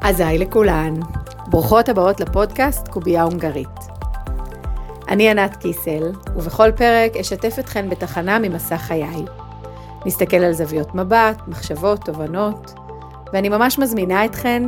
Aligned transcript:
אז 0.00 0.20
היי 0.20 0.38
לכולן, 0.38 0.94
ברוכות 1.46 1.88
הבאות 1.88 2.20
לפודקאסט 2.20 2.88
קובייה 2.88 3.22
הונגרית. 3.22 3.78
אני 5.08 5.30
ענת 5.30 5.56
קיסל, 5.56 6.12
ובכל 6.36 6.72
פרק 6.72 7.16
אשתף 7.16 7.56
אתכן 7.58 7.90
בתחנה 7.90 8.38
ממסע 8.38 8.76
חיי. 8.76 9.24
נסתכל 10.06 10.36
על 10.36 10.52
זוויות 10.52 10.94
מבט, 10.94 11.42
מחשבות, 11.48 12.04
תובנות, 12.04 12.74
ואני 13.32 13.48
ממש 13.48 13.78
מזמינה 13.78 14.24
אתכן 14.24 14.62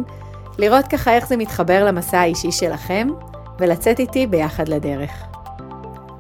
לראות 0.59 0.87
ככה 0.87 1.15
איך 1.15 1.27
זה 1.27 1.37
מתחבר 1.37 1.85
למסע 1.85 2.19
האישי 2.19 2.53
שלכם, 2.53 3.09
ולצאת 3.59 3.99
איתי 3.99 4.27
ביחד 4.27 4.69
לדרך. 4.69 5.11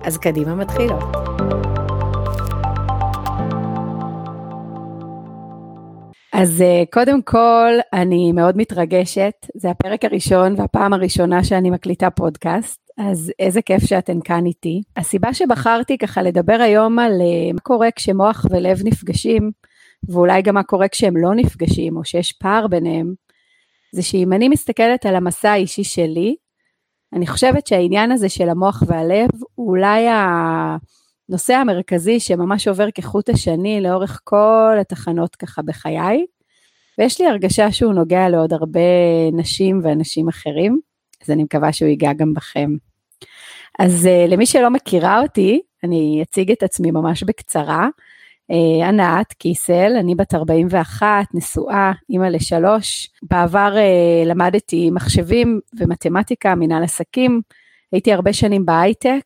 אז 0.04 0.18
קדימה 0.18 0.54
מתחילות. 0.54 1.19
אז 6.42 6.62
אה, 6.62 6.82
קודם 6.92 7.22
כל, 7.22 7.72
אני 7.92 8.32
מאוד 8.32 8.56
מתרגשת, 8.56 9.32
זה 9.54 9.70
הפרק 9.70 10.04
הראשון 10.04 10.54
והפעם 10.56 10.92
הראשונה 10.92 11.44
שאני 11.44 11.70
מקליטה 11.70 12.10
פודקאסט, 12.10 12.90
אז 12.98 13.32
איזה 13.38 13.62
כיף 13.62 13.84
שאתן 13.84 14.20
כאן 14.24 14.46
איתי. 14.46 14.82
הסיבה 14.96 15.34
שבחרתי 15.34 15.98
ככה 15.98 16.22
לדבר 16.22 16.58
היום 16.60 16.98
על 16.98 17.12
אה, 17.20 17.52
מה 17.54 17.60
קורה 17.60 17.88
כשמוח 17.96 18.46
ולב 18.50 18.80
נפגשים, 18.84 19.50
ואולי 20.08 20.42
גם 20.42 20.54
מה 20.54 20.62
קורה 20.62 20.88
כשהם 20.88 21.16
לא 21.16 21.34
נפגשים, 21.34 21.96
או 21.96 22.04
שיש 22.04 22.32
פער 22.32 22.66
ביניהם, 22.66 23.14
זה 23.92 24.02
שאם 24.02 24.32
אני 24.32 24.48
מסתכלת 24.48 25.06
על 25.06 25.16
המסע 25.16 25.50
האישי 25.50 25.84
שלי, 25.84 26.36
אני 27.12 27.26
חושבת 27.26 27.66
שהעניין 27.66 28.12
הזה 28.12 28.28
של 28.28 28.48
המוח 28.48 28.82
והלב 28.86 29.28
הוא 29.54 29.68
אולי 29.68 30.06
הנושא 31.30 31.54
המרכזי 31.54 32.20
שממש 32.20 32.68
עובר 32.68 32.90
כחוט 32.94 33.28
השני 33.28 33.80
לאורך 33.80 34.20
כל 34.24 34.76
התחנות 34.80 35.36
ככה 35.36 35.62
בחיי, 35.62 36.26
ויש 36.98 37.20
לי 37.20 37.26
הרגשה 37.26 37.72
שהוא 37.72 37.92
נוגע 37.92 38.28
לעוד 38.28 38.52
הרבה 38.52 38.80
נשים 39.32 39.80
ואנשים 39.82 40.28
אחרים, 40.28 40.80
אז 41.24 41.30
אני 41.30 41.44
מקווה 41.44 41.72
שהוא 41.72 41.88
ייגע 41.88 42.12
גם 42.12 42.34
בכם. 42.34 42.70
אז 43.78 44.06
uh, 44.06 44.30
למי 44.30 44.46
שלא 44.46 44.70
מכירה 44.70 45.22
אותי, 45.22 45.60
אני 45.84 46.22
אציג 46.22 46.50
את 46.50 46.62
עצמי 46.62 46.90
ממש 46.90 47.22
בקצרה. 47.22 47.88
Uh, 48.52 48.84
ענת 48.84 49.32
קיסל, 49.32 49.92
אני 50.00 50.14
בת 50.14 50.34
41, 50.34 51.06
נשואה, 51.34 51.92
אימא 52.10 52.26
לשלוש. 52.26 53.08
בעבר 53.22 53.74
uh, 53.74 54.28
למדתי 54.28 54.90
מחשבים 54.90 55.60
ומתמטיקה, 55.80 56.54
מנהל 56.54 56.82
עסקים. 56.82 57.40
הייתי 57.92 58.12
הרבה 58.12 58.32
שנים 58.32 58.66
בהייטק, 58.66 59.24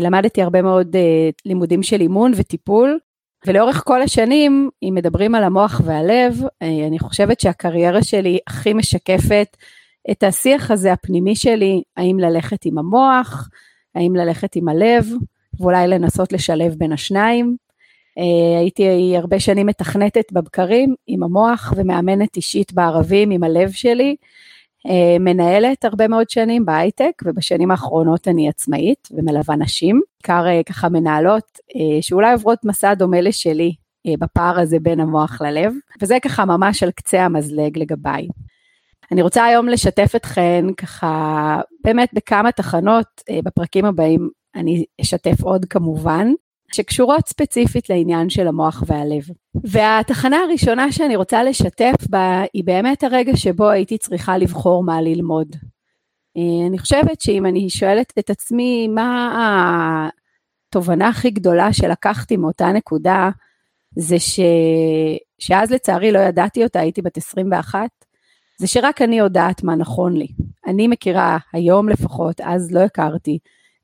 למדתי 0.00 0.42
הרבה 0.42 0.62
מאוד 0.62 0.96
uh, 0.96 0.98
לימודים 1.46 1.82
של 1.82 2.00
אימון 2.00 2.32
וטיפול. 2.36 2.98
ולאורך 3.46 3.82
כל 3.84 4.02
השנים, 4.02 4.70
אם 4.82 4.92
מדברים 4.94 5.34
על 5.34 5.44
המוח 5.44 5.80
והלב, 5.84 6.40
uh, 6.42 6.66
אני 6.88 6.98
חושבת 6.98 7.40
שהקריירה 7.40 8.02
שלי 8.02 8.38
הכי 8.46 8.72
משקפת 8.72 9.56
את 10.10 10.22
השיח 10.22 10.70
הזה 10.70 10.92
הפנימי 10.92 11.36
שלי, 11.36 11.82
האם 11.96 12.18
ללכת 12.18 12.64
עם 12.64 12.78
המוח, 12.78 13.48
האם 13.94 14.16
ללכת 14.16 14.56
עם 14.56 14.68
הלב, 14.68 15.06
ואולי 15.60 15.88
לנסות 15.88 16.32
לשלב 16.32 16.74
בין 16.78 16.92
השניים. 16.92 17.56
הייתי 18.58 19.16
הרבה 19.16 19.40
שנים 19.40 19.66
מתכנתת 19.66 20.32
בבקרים 20.32 20.94
עם 21.06 21.22
המוח 21.22 21.72
ומאמנת 21.76 22.36
אישית 22.36 22.72
בערבים 22.72 23.30
עם 23.30 23.42
הלב 23.42 23.70
שלי. 23.70 24.16
Uh, 24.86 25.18
מנהלת 25.20 25.84
הרבה 25.84 26.08
מאוד 26.08 26.30
שנים 26.30 26.66
בהייטק 26.66 27.22
ובשנים 27.24 27.70
האחרונות 27.70 28.28
אני 28.28 28.48
עצמאית 28.48 29.08
ומלווה 29.10 29.56
נשים, 29.56 30.00
בעיקר 30.22 30.46
uh, 30.46 30.72
ככה 30.72 30.88
מנהלות 30.88 31.58
uh, 31.58 31.76
שאולי 32.00 32.32
עוברות 32.32 32.64
מסע 32.64 32.94
דומה 32.94 33.20
לשלי 33.20 33.74
בפער 34.18 34.60
הזה 34.60 34.78
בין 34.78 35.00
המוח 35.00 35.42
ללב, 35.42 35.72
וזה 36.02 36.16
ככה 36.22 36.44
ממש 36.44 36.82
על 36.82 36.90
קצה 36.90 37.24
המזלג 37.24 37.78
לגביי. 37.78 38.28
אני 39.12 39.22
רוצה 39.22 39.44
היום 39.44 39.68
לשתף 39.68 40.12
אתכן 40.16 40.64
ככה 40.76 41.60
באמת 41.84 42.08
בכמה 42.12 42.52
תחנות, 42.52 43.06
אה, 43.30 43.38
בפרקים 43.44 43.84
הבאים 43.84 44.30
אני 44.54 44.84
אשתף 45.00 45.42
עוד 45.42 45.64
כמובן, 45.64 46.28
שקשורות 46.74 47.28
ספציפית 47.28 47.90
לעניין 47.90 48.30
של 48.30 48.48
המוח 48.48 48.82
והלב. 48.86 49.22
והתחנה 49.64 50.36
הראשונה 50.36 50.92
שאני 50.92 51.16
רוצה 51.16 51.42
לשתף 51.42 51.94
בה 52.10 52.42
היא 52.54 52.64
באמת 52.64 53.04
הרגע 53.04 53.36
שבו 53.36 53.70
הייתי 53.70 53.98
צריכה 53.98 54.38
לבחור 54.38 54.84
מה 54.84 55.00
ללמוד. 55.00 55.56
אה, 56.36 56.66
אני 56.68 56.78
חושבת 56.78 57.20
שאם 57.20 57.46
אני 57.46 57.70
שואלת 57.70 58.12
את 58.18 58.30
עצמי 58.30 58.88
מה 58.88 60.08
התובנה 60.68 61.08
הכי 61.08 61.30
גדולה 61.30 61.72
שלקחתי 61.72 62.36
מאותה 62.36 62.72
נקודה, 62.72 63.30
זה 63.96 64.18
ש... 64.18 64.40
שאז 65.38 65.70
לצערי 65.70 66.12
לא 66.12 66.18
ידעתי 66.18 66.64
אותה, 66.64 66.80
הייתי 66.80 67.02
בת 67.02 67.16
21, 67.16 67.80
זה 68.58 68.66
שרק 68.66 69.02
אני 69.02 69.18
יודעת 69.18 69.62
מה 69.62 69.74
נכון 69.74 70.16
לי. 70.16 70.26
אני 70.66 70.88
מכירה 70.88 71.38
היום 71.52 71.88
לפחות, 71.88 72.40
אז 72.40 72.72
לא 72.72 72.80
הכרתי, 72.80 73.38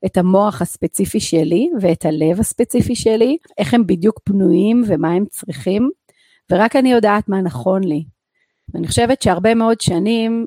את 0.05 0.17
המוח 0.17 0.61
הספציפי 0.61 1.19
שלי 1.19 1.69
ואת 1.81 2.05
הלב 2.05 2.39
הספציפי 2.39 2.95
שלי, 2.95 3.37
איך 3.57 3.73
הם 3.73 3.87
בדיוק 3.87 4.19
פנויים 4.23 4.83
ומה 4.87 5.11
הם 5.11 5.25
צריכים, 5.29 5.89
ורק 6.51 6.75
אני 6.75 6.91
יודעת 6.91 7.29
מה 7.29 7.41
נכון 7.41 7.83
לי. 7.83 8.03
ואני 8.73 8.87
חושבת 8.87 9.21
שהרבה 9.21 9.55
מאוד 9.55 9.81
שנים, 9.81 10.45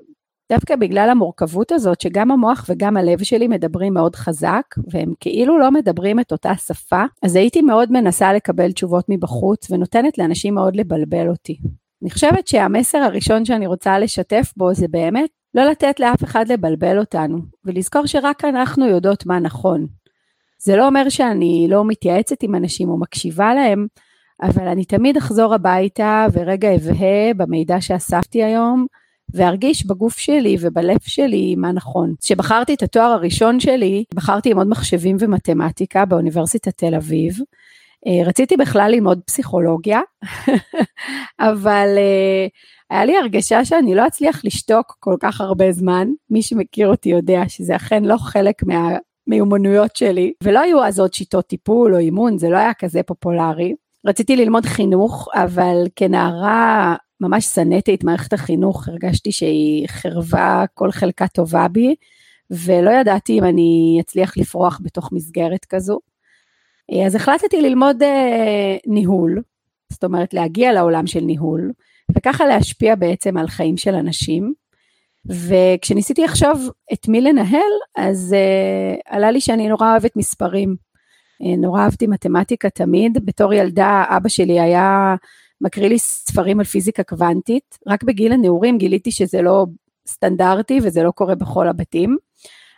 דווקא 0.53 0.77
בגלל 0.77 1.11
המורכבות 1.11 1.73
הזאת, 1.73 2.01
שגם 2.01 2.31
המוח 2.31 2.67
וגם 2.69 2.97
הלב 2.97 3.23
שלי 3.23 3.49
מדברים 3.49 3.95
מאוד 3.95 4.17
חזק, 4.17 4.63
והם 4.93 5.13
כאילו 5.21 5.59
לא 5.59 5.71
מדברים 5.71 6.21
את 6.21 6.33
אותה 6.33 6.53
שפה, 6.57 7.05
אז 7.23 7.37
הייתי 7.37 7.63
מאוד 7.63 7.93
מנסה 7.93 8.33
לקבל 8.33 8.73
תשובות 8.73 9.05
מבחוץ, 9.09 9.71
ונותנת 9.71 10.19
לאנשים 10.19 10.55
מאוד 10.55 10.77
לבלבל 10.77 11.29
אותי. 11.29 11.59
אני 12.03 12.11
חושבת 12.11 12.47
שהמסר 12.49 12.99
הראשון 12.99 13.45
שאני 13.45 13.67
רוצה 13.67 13.99
לשתף 13.99 14.53
בו 14.57 14.75
זה 14.75 14.89
באמת 14.89 15.31
לא 15.57 15.65
לתת 15.65 16.01
לאף 16.01 16.25
אחד 16.25 16.49
לבלבל 16.49 16.99
אותנו, 16.99 17.39
ולזכור 17.65 18.07
שרק 18.07 18.45
אנחנו 18.45 18.87
יודעות 18.87 19.27
מה 19.27 19.39
נכון. 19.39 19.87
זה 20.59 20.77
לא 20.77 20.87
אומר 20.87 21.09
שאני 21.09 21.67
לא 21.71 21.85
מתייעצת 21.85 22.43
עם 22.43 22.55
אנשים 22.55 22.89
או 22.89 22.99
מקשיבה 22.99 23.55
להם, 23.55 23.87
אבל 24.43 24.69
אני 24.69 24.85
תמיד 24.85 25.17
אחזור 25.17 25.55
הביתה 25.55 26.27
ורגע 26.33 26.75
אבהה 26.75 27.35
במידע 27.37 27.81
שאספתי 27.81 28.45
היום, 28.45 28.87
וארגיש 29.35 29.87
בגוף 29.87 30.19
שלי 30.19 30.57
ובלב 30.61 30.99
שלי 31.03 31.55
מה 31.57 31.73
נכון. 31.73 32.15
כשבחרתי 32.23 32.75
את 32.75 32.83
התואר 32.83 33.11
הראשון 33.11 33.61
שלי, 33.61 34.05
בחרתי 34.15 34.49
ללמוד 34.49 34.69
מחשבים 34.69 35.17
ומתמטיקה 35.21 36.05
באוניברסיטת 36.05 36.79
תל 36.79 36.95
אביב, 36.95 37.39
אה, 38.07 38.29
רציתי 38.29 38.57
בכלל 38.57 38.91
ללמוד 38.91 39.21
פסיכולוגיה, 39.27 40.01
אבל 41.51 41.89
אה, 41.97 42.47
היה 42.91 43.05
לי 43.05 43.17
הרגשה 43.17 43.65
שאני 43.65 43.95
לא 43.95 44.07
אצליח 44.07 44.45
לשתוק 44.45 44.97
כל 45.01 45.17
כך 45.21 45.41
הרבה 45.41 45.73
זמן. 45.73 46.09
מי 46.31 46.43
שמכיר 46.43 46.89
אותי 46.89 47.09
יודע 47.09 47.43
שזה 47.49 47.77
אכן 47.77 48.05
לא 48.05 48.17
חלק 48.17 48.63
מהמיומנויות 48.63 49.97
שלי, 49.97 50.33
ולא 50.43 50.61
היו 50.61 50.85
אז 50.85 51.01
עוד 51.01 51.15
שיטות 51.15 51.47
טיפול 51.47 51.95
או 51.95 51.99
אימון, 51.99 52.39
זה 52.39 52.49
לא 52.49 52.57
היה 52.57 52.75
כזה 52.75 53.03
פופולרי. 53.03 53.75
רציתי 54.07 54.37
ללמוד 54.37 54.67
חינוך, 54.67 55.29
אבל 55.35 55.85
כנערה 55.97 56.97
ממש 57.21 57.45
שנאתי 57.45 57.95
את 57.95 58.05
מערכת 58.05 58.33
החינוך, 58.33 58.89
הרגשתי 58.89 59.33
שהיא 59.33 59.89
חרבה 59.89 60.65
כל 60.75 60.93
חלקה 60.93 61.29
טובה 61.29 61.69
בי, 61.69 61.95
ולא 62.51 62.91
ידעתי 62.91 63.39
אם 63.39 63.45
אני 63.45 63.99
אצליח 64.01 64.37
לפרוח 64.37 64.81
בתוך 64.83 65.13
מסגרת 65.13 65.65
כזו. 65.65 65.99
אז 67.07 67.15
החלטתי 67.15 67.61
ללמוד 67.61 68.03
אה, 68.03 68.77
ניהול, 68.87 69.43
זאת 69.93 70.05
אומרת 70.05 70.35
להגיע 70.35 70.73
לעולם 70.73 71.07
של 71.07 71.21
ניהול, 71.21 71.73
וככה 72.17 72.47
להשפיע 72.47 72.95
בעצם 72.95 73.37
על 73.37 73.49
חיים 73.49 73.77
של 73.77 73.95
אנשים. 73.95 74.55
וכשניסיתי 75.29 76.23
לחשוב 76.23 76.71
את 76.93 77.09
מי 77.09 77.21
לנהל, 77.21 77.73
אז 77.97 78.35
uh, 78.39 79.01
עלה 79.07 79.31
לי 79.31 79.41
שאני 79.41 79.69
נורא 79.69 79.91
אוהבת 79.91 80.17
מספרים. 80.17 80.77
Uh, 81.43 81.61
נורא 81.61 81.83
אהבתי 81.83 82.07
מתמטיקה 82.07 82.71
תמיד. 82.71 83.25
בתור 83.25 83.55
ילדה 83.55 84.05
אבא 84.09 84.29
שלי 84.29 84.61
היה 84.61 85.15
מקריא 85.61 85.89
לי 85.89 85.99
ספרים 85.99 86.61
על 86.61 86.65
פיזיקה 86.65 87.03
קוונטית. 87.03 87.79
רק 87.87 88.03
בגיל 88.03 88.33
הנעורים 88.33 88.79
גיליתי 88.79 89.11
שזה 89.11 89.43
לא 89.43 89.67
סטנדרטי 90.09 90.79
וזה 90.83 91.03
לא 91.03 91.11
קורה 91.11 91.35
בכל 91.35 91.69
הבתים. 91.69 92.17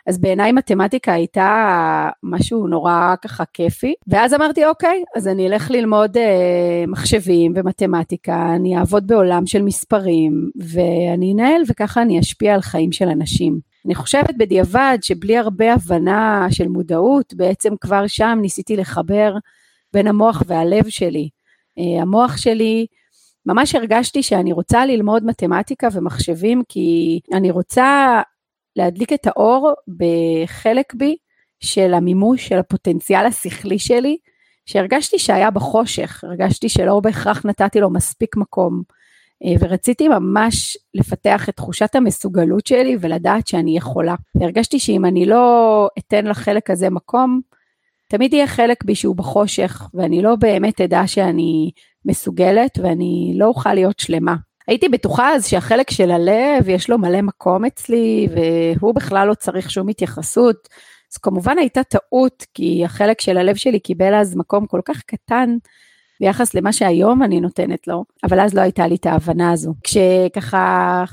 אז 0.09 0.17
בעיניי 0.17 0.51
מתמטיקה 0.51 1.13
הייתה 1.13 2.09
משהו 2.23 2.67
נורא 2.67 3.15
ככה 3.21 3.43
כיפי, 3.53 3.93
ואז 4.07 4.33
אמרתי 4.33 4.65
אוקיי, 4.65 5.03
אז 5.15 5.27
אני 5.27 5.47
אלך 5.47 5.71
ללמוד 5.71 6.17
אה, 6.17 6.83
מחשבים 6.87 7.53
ומתמטיקה, 7.55 8.55
אני 8.55 8.77
אעבוד 8.77 9.07
בעולם 9.07 9.45
של 9.45 9.61
מספרים, 9.61 10.49
ואני 10.73 11.33
אנהל 11.33 11.61
וככה 11.67 12.01
אני 12.01 12.19
אשפיע 12.19 12.53
על 12.53 12.61
חיים 12.61 12.91
של 12.91 13.07
אנשים. 13.07 13.59
אני 13.85 13.95
חושבת 13.95 14.35
בדיעבד 14.37 14.97
שבלי 15.01 15.37
הרבה 15.37 15.73
הבנה 15.73 16.47
של 16.51 16.67
מודעות, 16.67 17.33
בעצם 17.33 17.73
כבר 17.81 18.07
שם 18.07 18.39
ניסיתי 18.41 18.75
לחבר 18.77 19.33
בין 19.93 20.07
המוח 20.07 20.43
והלב 20.47 20.87
שלי. 20.89 21.29
אה, 21.79 22.01
המוח 22.01 22.37
שלי, 22.37 22.85
ממש 23.45 23.75
הרגשתי 23.75 24.23
שאני 24.23 24.51
רוצה 24.51 24.85
ללמוד 24.85 25.25
מתמטיקה 25.25 25.87
ומחשבים 25.93 26.63
כי 26.69 27.19
אני 27.33 27.51
רוצה 27.51 28.21
להדליק 28.79 29.13
את 29.13 29.27
האור 29.27 29.73
בחלק 29.87 30.93
בי 30.93 31.15
של 31.59 31.93
המימוש 31.93 32.47
של 32.47 32.57
הפוטנציאל 32.57 33.25
השכלי 33.25 33.79
שלי, 33.79 34.17
שהרגשתי 34.65 35.19
שהיה 35.19 35.51
בחושך, 35.51 36.23
הרגשתי 36.23 36.69
שלא 36.69 36.99
בהכרח 36.99 37.45
נתתי 37.45 37.79
לו 37.79 37.89
מספיק 37.89 38.37
מקום. 38.37 38.83
אה, 39.45 39.53
ורציתי 39.59 40.07
ממש 40.07 40.77
לפתח 40.93 41.49
את 41.49 41.55
תחושת 41.55 41.95
המסוגלות 41.95 42.67
שלי 42.67 42.97
ולדעת 42.99 43.47
שאני 43.47 43.77
יכולה. 43.77 44.15
והרגשתי 44.35 44.79
שאם 44.79 45.05
אני 45.05 45.25
לא 45.25 45.87
אתן 45.99 46.27
לחלק 46.27 46.69
הזה 46.69 46.89
מקום, 46.89 47.41
תמיד 48.09 48.33
יהיה 48.33 48.47
חלק 48.47 48.83
בי 48.83 48.95
שהוא 48.95 49.15
בחושך, 49.15 49.89
ואני 49.93 50.21
לא 50.21 50.35
באמת 50.35 50.81
אדע 50.81 51.07
שאני 51.07 51.71
מסוגלת 52.05 52.79
ואני 52.83 53.33
לא 53.35 53.45
אוכל 53.45 53.73
להיות 53.73 53.99
שלמה. 53.99 54.35
הייתי 54.69 54.89
בטוחה 54.89 55.35
אז 55.35 55.47
שהחלק 55.47 55.91
של 55.91 56.11
הלב 56.11 56.69
יש 56.69 56.89
לו 56.89 56.97
מלא 56.97 57.21
מקום 57.21 57.65
אצלי 57.65 58.27
והוא 58.79 58.95
בכלל 58.95 59.27
לא 59.27 59.33
צריך 59.33 59.71
שום 59.71 59.87
התייחסות. 59.87 60.69
אז 61.13 61.17
כמובן 61.17 61.57
הייתה 61.57 61.83
טעות 61.83 62.45
כי 62.53 62.85
החלק 62.85 63.21
של 63.21 63.37
הלב 63.37 63.55
שלי 63.55 63.79
קיבל 63.79 64.13
אז 64.13 64.35
מקום 64.35 64.65
כל 64.65 64.81
כך 64.85 65.01
קטן 65.01 65.57
ביחס 66.19 66.53
למה 66.53 66.73
שהיום 66.73 67.23
אני 67.23 67.39
נותנת 67.41 67.87
לו, 67.87 68.03
אבל 68.23 68.39
אז 68.39 68.53
לא 68.53 68.61
הייתה 68.61 68.87
לי 68.87 68.95
את 68.95 69.05
ההבנה 69.05 69.51
הזו. 69.51 69.73
כשככה 69.83 71.03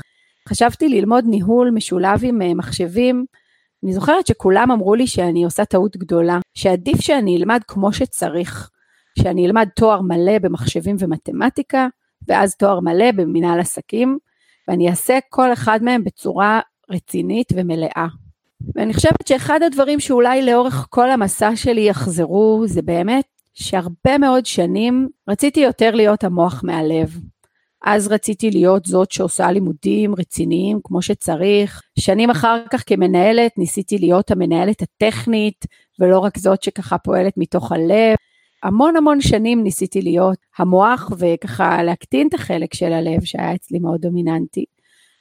חשבתי 0.48 0.88
ללמוד 0.88 1.24
ניהול 1.26 1.70
משולב 1.70 2.20
עם 2.22 2.42
אה, 2.42 2.54
מחשבים, 2.54 3.24
אני 3.84 3.92
זוכרת 3.92 4.26
שכולם 4.26 4.70
אמרו 4.70 4.94
לי 4.94 5.06
שאני 5.06 5.44
עושה 5.44 5.64
טעות 5.64 5.96
גדולה, 5.96 6.38
שעדיף 6.54 7.00
שאני 7.00 7.36
אלמד 7.36 7.60
כמו 7.68 7.92
שצריך, 7.92 8.70
שאני 9.18 9.46
אלמד 9.46 9.68
תואר 9.76 10.00
מלא 10.00 10.38
במחשבים 10.38 10.96
ומתמטיקה, 10.98 11.86
ואז 12.28 12.56
תואר 12.56 12.80
מלא 12.80 13.12
במנהל 13.12 13.60
עסקים, 13.60 14.18
ואני 14.68 14.90
אעשה 14.90 15.18
כל 15.30 15.52
אחד 15.52 15.82
מהם 15.82 16.04
בצורה 16.04 16.60
רצינית 16.90 17.52
ומלאה. 17.56 18.06
ואני 18.74 18.94
חושבת 18.94 19.26
שאחד 19.26 19.62
הדברים 19.62 20.00
שאולי 20.00 20.42
לאורך 20.42 20.86
כל 20.90 21.10
המסע 21.10 21.56
שלי 21.56 21.80
יחזרו, 21.80 22.62
זה 22.66 22.82
באמת 22.82 23.24
שהרבה 23.54 24.18
מאוד 24.18 24.46
שנים 24.46 25.08
רציתי 25.28 25.60
יותר 25.60 25.94
להיות 25.94 26.24
המוח 26.24 26.60
מהלב. 26.64 27.18
אז 27.84 28.08
רציתי 28.08 28.50
להיות 28.50 28.84
זאת 28.84 29.10
שעושה 29.10 29.50
לימודים 29.50 30.14
רציניים 30.14 30.78
כמו 30.84 31.02
שצריך. 31.02 31.82
שנים 31.98 32.30
אחר 32.30 32.62
כך 32.70 32.82
כמנהלת 32.86 33.58
ניסיתי 33.58 33.98
להיות 33.98 34.30
המנהלת 34.30 34.82
הטכנית, 34.82 35.66
ולא 36.00 36.18
רק 36.18 36.38
זאת 36.38 36.62
שככה 36.62 36.98
פועלת 36.98 37.32
מתוך 37.36 37.72
הלב. 37.72 38.16
המון 38.62 38.96
המון 38.96 39.20
שנים 39.20 39.62
ניסיתי 39.62 40.02
להיות 40.02 40.38
המוח 40.58 41.10
וככה 41.18 41.82
להקטין 41.82 42.28
את 42.28 42.34
החלק 42.34 42.74
של 42.74 42.92
הלב 42.92 43.24
שהיה 43.24 43.54
אצלי 43.54 43.78
מאוד 43.78 44.00
דומיננטי. 44.00 44.64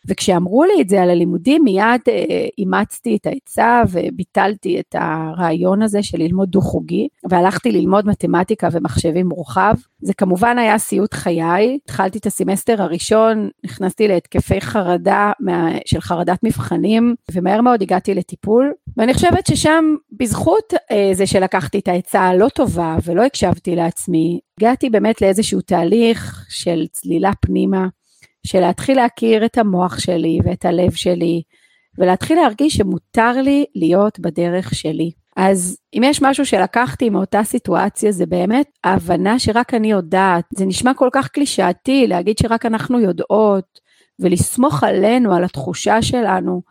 וכשאמרו 0.07 0.63
לי 0.63 0.81
את 0.81 0.89
זה 0.89 1.01
על 1.01 1.09
הלימודים, 1.09 1.63
מיד 1.63 2.01
אה, 2.07 2.45
אימצתי 2.57 3.17
את 3.21 3.27
העצה 3.27 3.81
וביטלתי 3.91 4.79
את 4.79 4.95
הרעיון 4.99 5.81
הזה 5.81 6.03
של 6.03 6.17
ללמוד 6.17 6.49
דו-חוגי, 6.49 7.07
והלכתי 7.29 7.71
ללמוד 7.71 8.07
מתמטיקה 8.07 8.67
ומחשבים 8.71 9.27
מורחב. 9.27 9.73
זה 10.01 10.13
כמובן 10.13 10.57
היה 10.57 10.77
סיוט 10.77 11.13
חיי, 11.13 11.77
התחלתי 11.83 12.17
את 12.17 12.25
הסמסטר 12.25 12.81
הראשון, 12.81 13.49
נכנסתי 13.65 14.07
להתקפי 14.07 14.61
חרדה 14.61 15.31
מה, 15.39 15.71
של 15.85 16.01
חרדת 16.01 16.39
מבחנים, 16.43 17.15
ומהר 17.31 17.61
מאוד 17.61 17.81
הגעתי 17.81 18.13
לטיפול, 18.13 18.73
ואני 18.97 19.13
חושבת 19.13 19.47
ששם, 19.47 19.95
בזכות 20.11 20.73
אה, 20.91 21.09
זה 21.13 21.27
שלקחתי 21.27 21.79
את 21.79 21.87
העצה 21.87 22.21
הלא 22.21 22.47
טובה 22.49 22.97
ולא 23.03 23.23
הקשבתי 23.23 23.75
לעצמי, 23.75 24.39
הגעתי 24.59 24.89
באמת 24.89 25.21
לאיזשהו 25.21 25.61
תהליך 25.61 26.45
של 26.49 26.85
צלילה 26.91 27.31
פנימה. 27.41 27.87
של 28.45 28.59
להתחיל 28.59 28.97
להכיר 28.97 29.45
את 29.45 29.57
המוח 29.57 29.99
שלי 29.99 30.39
ואת 30.43 30.65
הלב 30.65 30.91
שלי, 30.91 31.41
ולהתחיל 31.97 32.37
להרגיש 32.37 32.77
שמותר 32.77 33.31
לי 33.31 33.65
להיות 33.75 34.19
בדרך 34.19 34.75
שלי. 34.75 35.11
אז 35.37 35.77
אם 35.93 36.01
יש 36.05 36.21
משהו 36.21 36.45
שלקחתי 36.45 37.09
מאותה 37.09 37.43
סיטואציה, 37.43 38.11
זה 38.11 38.25
באמת 38.25 38.67
ההבנה 38.83 39.39
שרק 39.39 39.73
אני 39.73 39.91
יודעת. 39.91 40.45
זה 40.57 40.65
נשמע 40.65 40.93
כל 40.93 41.09
כך 41.13 41.27
קלישאתי 41.27 42.07
להגיד 42.07 42.37
שרק 42.37 42.65
אנחנו 42.65 42.99
יודעות, 42.99 43.79
ולסמוך 44.19 44.83
עלינו, 44.83 45.35
על 45.35 45.43
התחושה 45.43 46.01
שלנו, 46.01 46.61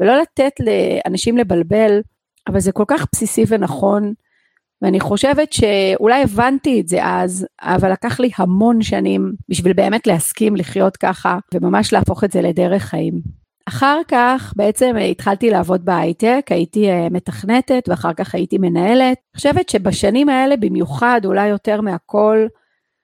ולא 0.00 0.20
לתת 0.20 0.52
לאנשים 0.60 1.38
לבלבל, 1.38 2.00
אבל 2.48 2.60
זה 2.60 2.72
כל 2.72 2.84
כך 2.88 3.06
בסיסי 3.12 3.44
ונכון, 3.48 4.12
ואני 4.82 5.00
חושבת 5.00 5.52
שאולי 5.52 6.22
הבנתי 6.22 6.80
את 6.80 6.88
זה 6.88 6.98
אז, 7.02 7.46
אבל 7.62 7.92
לקח 7.92 8.20
לי 8.20 8.30
המון 8.38 8.82
שנים 8.82 9.32
בשביל 9.48 9.72
באמת 9.72 10.06
להסכים 10.06 10.56
לחיות 10.56 10.96
ככה, 10.96 11.38
וממש 11.54 11.92
להפוך 11.92 12.24
את 12.24 12.32
זה 12.32 12.42
לדרך 12.42 12.82
חיים. 12.82 13.20
אחר 13.68 14.00
כך 14.08 14.52
בעצם 14.56 14.96
התחלתי 15.10 15.50
לעבוד 15.50 15.84
בהייטק, 15.84 16.46
הייתי 16.50 16.90
אה, 16.90 17.08
מתכנתת 17.10 17.88
ואחר 17.88 18.12
כך 18.12 18.34
הייתי 18.34 18.58
מנהלת. 18.58 19.02
אני 19.02 19.36
חושבת 19.36 19.68
שבשנים 19.68 20.28
האלה 20.28 20.56
במיוחד, 20.56 21.20
אולי 21.24 21.48
יותר 21.48 21.80
מהכל, 21.80 22.46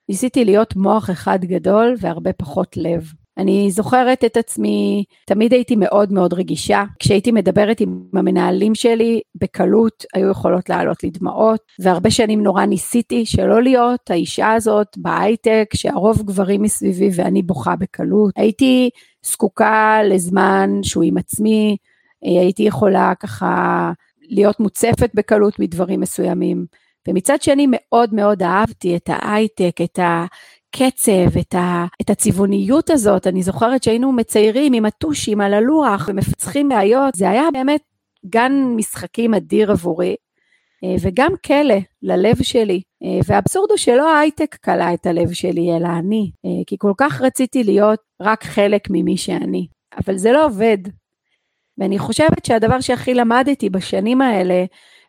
ניסיתי 0.09 0.45
להיות 0.45 0.77
מוח 0.77 1.11
אחד 1.11 1.39
גדול 1.45 1.95
והרבה 2.01 2.33
פחות 2.33 2.77
לב. 2.77 3.13
אני 3.38 3.70
זוכרת 3.70 4.25
את 4.25 4.37
עצמי, 4.37 5.05
תמיד 5.26 5.52
הייתי 5.52 5.76
מאוד 5.76 6.12
מאוד 6.12 6.35
רגישה. 6.35 6.85
כשהייתי 6.99 7.32
מדברת 7.32 7.81
עם 7.81 8.02
המנהלים 8.14 8.75
שלי, 8.75 9.20
בקלות 9.35 10.05
היו 10.14 10.31
יכולות 10.31 10.69
לעלות 10.69 11.05
לי 11.05 11.11
דמעות, 11.11 11.61
והרבה 11.81 12.11
שנים 12.11 12.43
נורא 12.43 12.64
ניסיתי 12.64 13.26
שלא 13.26 13.62
להיות 13.62 14.11
האישה 14.11 14.52
הזאת 14.52 14.87
בהייטק, 14.96 15.64
שהרוב 15.75 16.23
גברים 16.23 16.62
מסביבי 16.62 17.11
ואני 17.14 17.43
בוכה 17.43 17.76
בקלות. 17.76 18.32
הייתי 18.37 18.90
זקוקה 19.26 20.00
לזמן 20.05 20.70
שהוא 20.82 21.05
עם 21.05 21.19
עצמי, 21.19 21.76
הייתי 22.23 22.62
יכולה 22.62 23.12
ככה 23.20 23.93
להיות 24.29 24.61
מוצפת 24.61 25.11
בקלות 25.14 25.58
מדברים 25.58 26.00
מסוימים. 26.00 26.67
ומצד 27.08 27.43
שני 27.43 27.67
מאוד 27.70 28.14
מאוד 28.14 28.43
אהבתי 28.43 28.96
את 28.96 29.11
ההייטק, 29.12 29.76
את 29.84 29.99
ה... 29.99 30.25
הקצב, 30.69 31.38
את, 31.41 31.55
ה, 31.55 31.87
את 32.00 32.11
הצבעוניות 32.11 32.91
הזאת. 32.91 33.26
אני 33.26 33.43
זוכרת 33.43 33.82
שהיינו 33.82 34.12
מציירים 34.12 34.73
עם 34.73 34.85
הטושים 34.85 35.41
על 35.41 35.55
הלוח 35.55 36.09
ומפצחים 36.09 36.69
בעיות, 36.69 37.15
זה 37.15 37.31
היה 37.31 37.44
באמת 37.53 37.81
גן 38.26 38.53
משחקים 38.76 39.35
אדיר 39.35 39.70
עבורי. 39.70 40.17
אה, 40.85 40.94
וגם 41.00 41.32
כלא 41.47 41.75
ללב 42.03 42.43
שלי. 42.43 42.82
אה, 43.03 43.19
והאבסורד 43.26 43.70
הוא 43.70 43.79
שלא 43.79 44.15
ההייטק 44.15 44.55
קלה 44.55 44.94
את 44.94 45.06
הלב 45.06 45.32
שלי, 45.32 45.76
אלא 45.76 45.88
אני. 45.99 46.31
אה, 46.44 46.65
כי 46.67 46.76
כל 46.79 46.93
כך 46.97 47.20
רציתי 47.20 47.65
להיות 47.65 48.00
רק 48.23 48.44
חלק 48.44 48.91
ממי 48.91 49.17
שאני. 49.17 49.67
אבל 49.99 50.17
זה 50.17 50.32
לא 50.32 50.47
עובד. 50.47 50.79
ואני 51.79 51.99
חושבת 51.99 52.44
שהדבר 52.44 52.81
שהכי 52.81 53.15
למדתי 53.15 53.70
בשנים 53.70 54.20
האלה, 54.20 54.65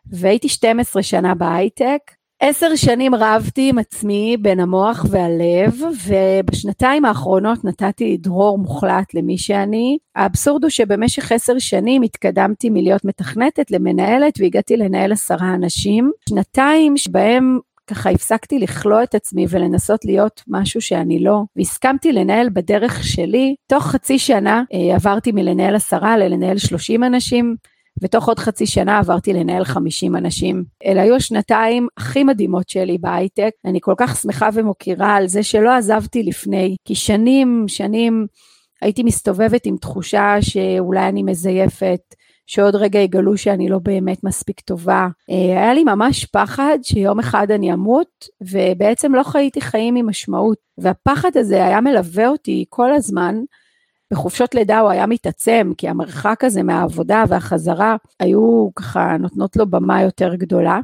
והייתי 0.06 0.48
12 0.48 1.02
שנה 1.02 1.34
בהייטק, 1.34 2.00
עשר 2.42 2.76
שנים 2.76 3.14
רבתי 3.14 3.68
עם 3.68 3.78
עצמי 3.78 4.36
בין 4.40 4.60
המוח 4.60 5.06
והלב, 5.10 5.80
ובשנתיים 6.06 7.04
האחרונות 7.04 7.64
נתתי 7.64 8.16
דרור 8.16 8.58
מוחלט 8.58 9.14
למי 9.14 9.38
שאני. 9.38 9.98
האבסורד 10.16 10.62
הוא 10.62 10.70
שבמשך 10.70 11.32
עשר 11.32 11.58
שנים 11.58 12.02
התקדמתי 12.02 12.70
מלהיות 12.70 13.04
מתכנתת 13.04 13.70
למנהלת 13.70 14.34
והגעתי 14.38 14.76
לנהל 14.76 15.12
עשרה 15.12 15.54
אנשים. 15.54 16.10
שנתיים 16.28 16.96
שבהם 16.96 17.58
ככה 17.86 18.10
הפסקתי 18.10 18.58
לכלוא 18.58 19.02
את 19.02 19.14
עצמי 19.14 19.46
ולנסות 19.48 20.04
להיות 20.04 20.42
משהו 20.48 20.80
שאני 20.80 21.18
לא, 21.18 21.42
והסכמתי 21.56 22.12
לנהל 22.12 22.48
בדרך 22.52 23.04
שלי. 23.04 23.54
תוך 23.66 23.86
חצי 23.86 24.18
שנה 24.18 24.62
אה, 24.72 24.94
עברתי 24.94 25.32
מלנהל 25.32 25.74
עשרה 25.74 26.16
ללנהל 26.18 26.58
שלושים 26.58 27.04
אנשים. 27.04 27.56
ותוך 28.02 28.28
עוד 28.28 28.38
חצי 28.38 28.66
שנה 28.66 28.98
עברתי 28.98 29.32
לנהל 29.32 29.64
50 29.64 30.16
אנשים. 30.16 30.64
אלה 30.86 31.02
היו 31.02 31.16
השנתיים 31.16 31.88
הכי 31.96 32.24
מדהימות 32.24 32.68
שלי 32.68 32.98
בהייטק. 32.98 33.50
אני 33.64 33.78
כל 33.82 33.94
כך 33.96 34.16
שמחה 34.16 34.48
ומוקירה 34.54 35.14
על 35.14 35.28
זה 35.28 35.42
שלא 35.42 35.70
עזבתי 35.70 36.22
לפני, 36.22 36.76
כי 36.84 36.94
שנים, 36.94 37.64
שנים 37.68 38.26
הייתי 38.82 39.02
מסתובבת 39.02 39.66
עם 39.66 39.76
תחושה 39.76 40.36
שאולי 40.40 41.08
אני 41.08 41.22
מזייפת, 41.22 42.00
שעוד 42.46 42.76
רגע 42.76 42.98
יגלו 42.98 43.36
שאני 43.36 43.68
לא 43.68 43.78
באמת 43.78 44.24
מספיק 44.24 44.60
טובה. 44.60 45.08
אה, 45.30 45.60
היה 45.62 45.74
לי 45.74 45.84
ממש 45.84 46.24
פחד 46.24 46.78
שיום 46.82 47.18
אחד 47.18 47.50
אני 47.50 47.72
אמות, 47.72 48.08
ובעצם 48.40 49.14
לא 49.14 49.22
חייתי 49.22 49.60
חיים 49.60 49.96
עם 49.96 50.08
משמעות. 50.08 50.58
והפחד 50.78 51.30
הזה 51.36 51.64
היה 51.64 51.80
מלווה 51.80 52.28
אותי 52.28 52.64
כל 52.68 52.92
הזמן, 52.92 53.34
בחופשות 54.12 54.54
לידה 54.54 54.80
הוא 54.80 54.90
היה 54.90 55.06
מתעצם, 55.06 55.72
כי 55.78 55.88
המרחק 55.88 56.44
הזה 56.44 56.62
מהעבודה 56.62 57.24
והחזרה 57.28 57.96
היו 58.20 58.68
ככה 58.76 59.16
נותנות 59.16 59.56
לו 59.56 59.66
במה 59.66 60.02
יותר 60.02 60.34
גדולה. 60.34 60.80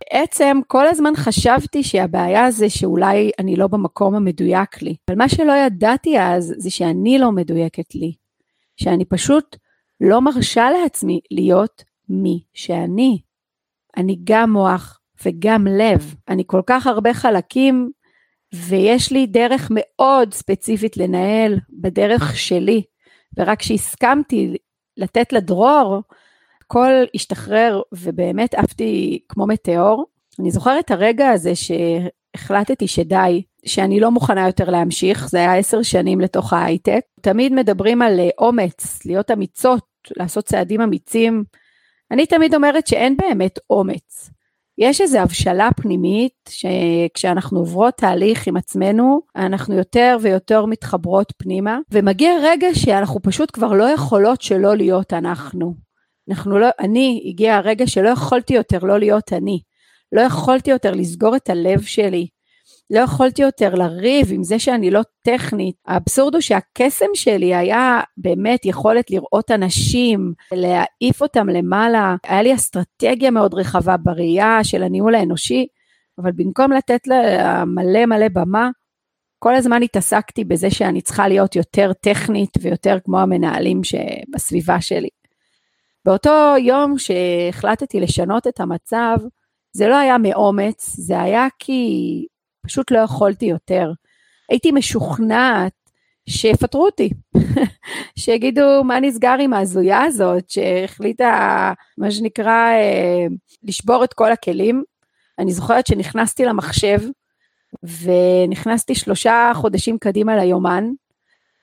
בעצם 0.00 0.60
כל 0.66 0.86
הזמן 0.86 1.12
חשבתי 1.16 1.82
שהבעיה 1.82 2.50
זה 2.50 2.70
שאולי 2.70 3.30
אני 3.38 3.56
לא 3.56 3.66
במקום 3.66 4.14
המדויק 4.14 4.82
לי. 4.82 4.96
אבל 5.08 5.18
מה 5.18 5.28
שלא 5.28 5.52
ידעתי 5.52 6.20
אז 6.20 6.54
זה 6.58 6.70
שאני 6.70 7.18
לא 7.18 7.32
מדויקת 7.32 7.94
לי. 7.94 8.12
שאני 8.76 9.04
פשוט 9.04 9.56
לא 10.00 10.20
מרשה 10.20 10.70
לעצמי 10.70 11.20
להיות 11.30 11.84
מי 12.08 12.42
שאני. 12.54 13.18
אני 13.96 14.18
גם 14.24 14.52
מוח 14.52 15.00
וגם 15.24 15.66
לב. 15.66 16.14
אני 16.28 16.42
כל 16.46 16.62
כך 16.66 16.86
הרבה 16.86 17.14
חלקים 17.14 17.90
ויש 18.54 19.12
לי 19.12 19.26
דרך 19.26 19.68
מאוד 19.70 20.34
ספציפית 20.34 20.96
לנהל 20.96 21.58
בדרך 21.70 22.36
שלי, 22.36 22.82
ורק 23.38 23.58
כשהסכמתי 23.58 24.56
לתת 24.96 25.32
לדרור, 25.32 26.02
הכל 26.64 26.92
השתחרר 27.14 27.80
ובאמת 27.92 28.54
עפתי 28.54 29.18
כמו 29.28 29.46
מטאור. 29.46 30.06
אני 30.40 30.50
זוכרת 30.50 30.84
את 30.84 30.90
הרגע 30.90 31.28
הזה 31.28 31.52
החלטתי 32.34 32.88
שדי, 32.88 33.42
שאני 33.66 34.00
לא 34.00 34.10
מוכנה 34.10 34.46
יותר 34.46 34.70
להמשיך, 34.70 35.28
זה 35.28 35.38
היה 35.38 35.56
עשר 35.56 35.82
שנים 35.82 36.20
לתוך 36.20 36.52
ההייטק. 36.52 37.00
תמיד 37.20 37.52
מדברים 37.52 38.02
על 38.02 38.20
אה, 38.20 38.28
אומץ, 38.38 39.06
להיות 39.06 39.30
אמיצות, 39.30 39.84
לעשות 40.16 40.44
צעדים 40.44 40.80
אמיצים. 40.80 41.44
אני 42.10 42.26
תמיד 42.26 42.54
אומרת 42.54 42.86
שאין 42.86 43.16
באמת 43.16 43.58
אומץ. 43.70 44.30
יש 44.78 45.00
איזו 45.00 45.18
הבשלה 45.18 45.68
פנימית 45.76 46.32
שכשאנחנו 46.48 47.58
עוברות 47.58 47.94
תהליך 47.94 48.46
עם 48.46 48.56
עצמנו, 48.56 49.20
אנחנו 49.36 49.74
יותר 49.74 50.16
ויותר 50.22 50.66
מתחברות 50.66 51.32
פנימה, 51.38 51.78
ומגיע 51.90 52.30
רגע 52.42 52.66
שאנחנו 52.74 53.22
פשוט 53.22 53.50
כבר 53.52 53.72
לא 53.72 53.84
יכולות 53.84 54.42
שלא 54.42 54.76
להיות 54.76 55.12
אנחנו. 55.12 55.74
אנחנו 56.30 56.58
לא, 56.58 56.68
אני, 56.80 57.22
הגיע 57.26 57.56
הרגע 57.56 57.86
שלא 57.86 58.08
יכולתי 58.08 58.54
יותר 58.54 58.78
לא 58.78 58.98
להיות 58.98 59.32
אני. 59.32 59.60
לא 60.12 60.20
יכולתי 60.20 60.70
יותר 60.70 60.90
לסגור 60.90 61.36
את 61.36 61.50
הלב 61.50 61.82
שלי. 61.82 62.26
לא 62.90 63.00
יכולתי 63.00 63.42
יותר 63.42 63.74
לריב 63.74 64.26
עם 64.30 64.42
זה 64.42 64.58
שאני 64.58 64.90
לא 64.90 65.00
טכנית. 65.24 65.74
האבסורד 65.86 66.34
הוא 66.34 66.40
שהקסם 66.40 67.06
שלי 67.14 67.54
היה 67.54 68.00
באמת 68.16 68.64
יכולת 68.64 69.10
לראות 69.10 69.50
אנשים, 69.50 70.32
להעיף 70.52 71.22
אותם 71.22 71.48
למעלה. 71.48 72.16
היה 72.24 72.42
לי 72.42 72.54
אסטרטגיה 72.54 73.30
מאוד 73.30 73.54
רחבה 73.54 73.96
בראייה 73.96 74.64
של 74.64 74.82
הניהול 74.82 75.14
האנושי, 75.14 75.66
אבל 76.18 76.32
במקום 76.32 76.72
לתת 76.72 77.06
לה 77.06 77.64
מלא 77.64 78.06
מלא 78.06 78.28
במה, 78.32 78.70
כל 79.38 79.54
הזמן 79.54 79.82
התעסקתי 79.82 80.44
בזה 80.44 80.70
שאני 80.70 81.00
צריכה 81.00 81.28
להיות 81.28 81.56
יותר 81.56 81.92
טכנית 81.92 82.50
ויותר 82.60 82.98
כמו 83.04 83.20
המנהלים 83.20 83.80
שבסביבה 83.84 84.80
שלי. 84.80 85.08
באותו 86.04 86.54
יום 86.58 86.98
שהחלטתי 86.98 88.00
לשנות 88.00 88.46
את 88.46 88.60
המצב, 88.60 89.16
זה 89.72 89.88
לא 89.88 89.96
היה 89.96 90.18
מאומץ, 90.18 90.96
זה 90.96 91.22
היה 91.22 91.46
כי 91.58 92.26
פשוט 92.68 92.90
לא 92.90 92.98
יכולתי 92.98 93.46
יותר. 93.46 93.92
הייתי 94.50 94.72
משוכנעת 94.72 95.72
שיפטרו 96.28 96.86
אותי, 96.86 97.10
שיגידו 98.18 98.84
מה 98.84 99.00
נסגר 99.00 99.36
עם 99.40 99.52
ההזויה 99.52 100.02
הזאת, 100.02 100.50
שהחליטה, 100.50 101.72
מה 101.98 102.10
שנקרא, 102.10 102.72
אה, 102.72 103.26
לשבור 103.62 104.04
את 104.04 104.14
כל 104.14 104.32
הכלים. 104.32 104.82
אני 105.38 105.52
זוכרת 105.52 105.86
שנכנסתי 105.86 106.44
למחשב, 106.44 107.00
ונכנסתי 108.02 108.94
שלושה 108.94 109.52
חודשים 109.54 109.98
קדימה 109.98 110.36
ליומן, 110.36 110.84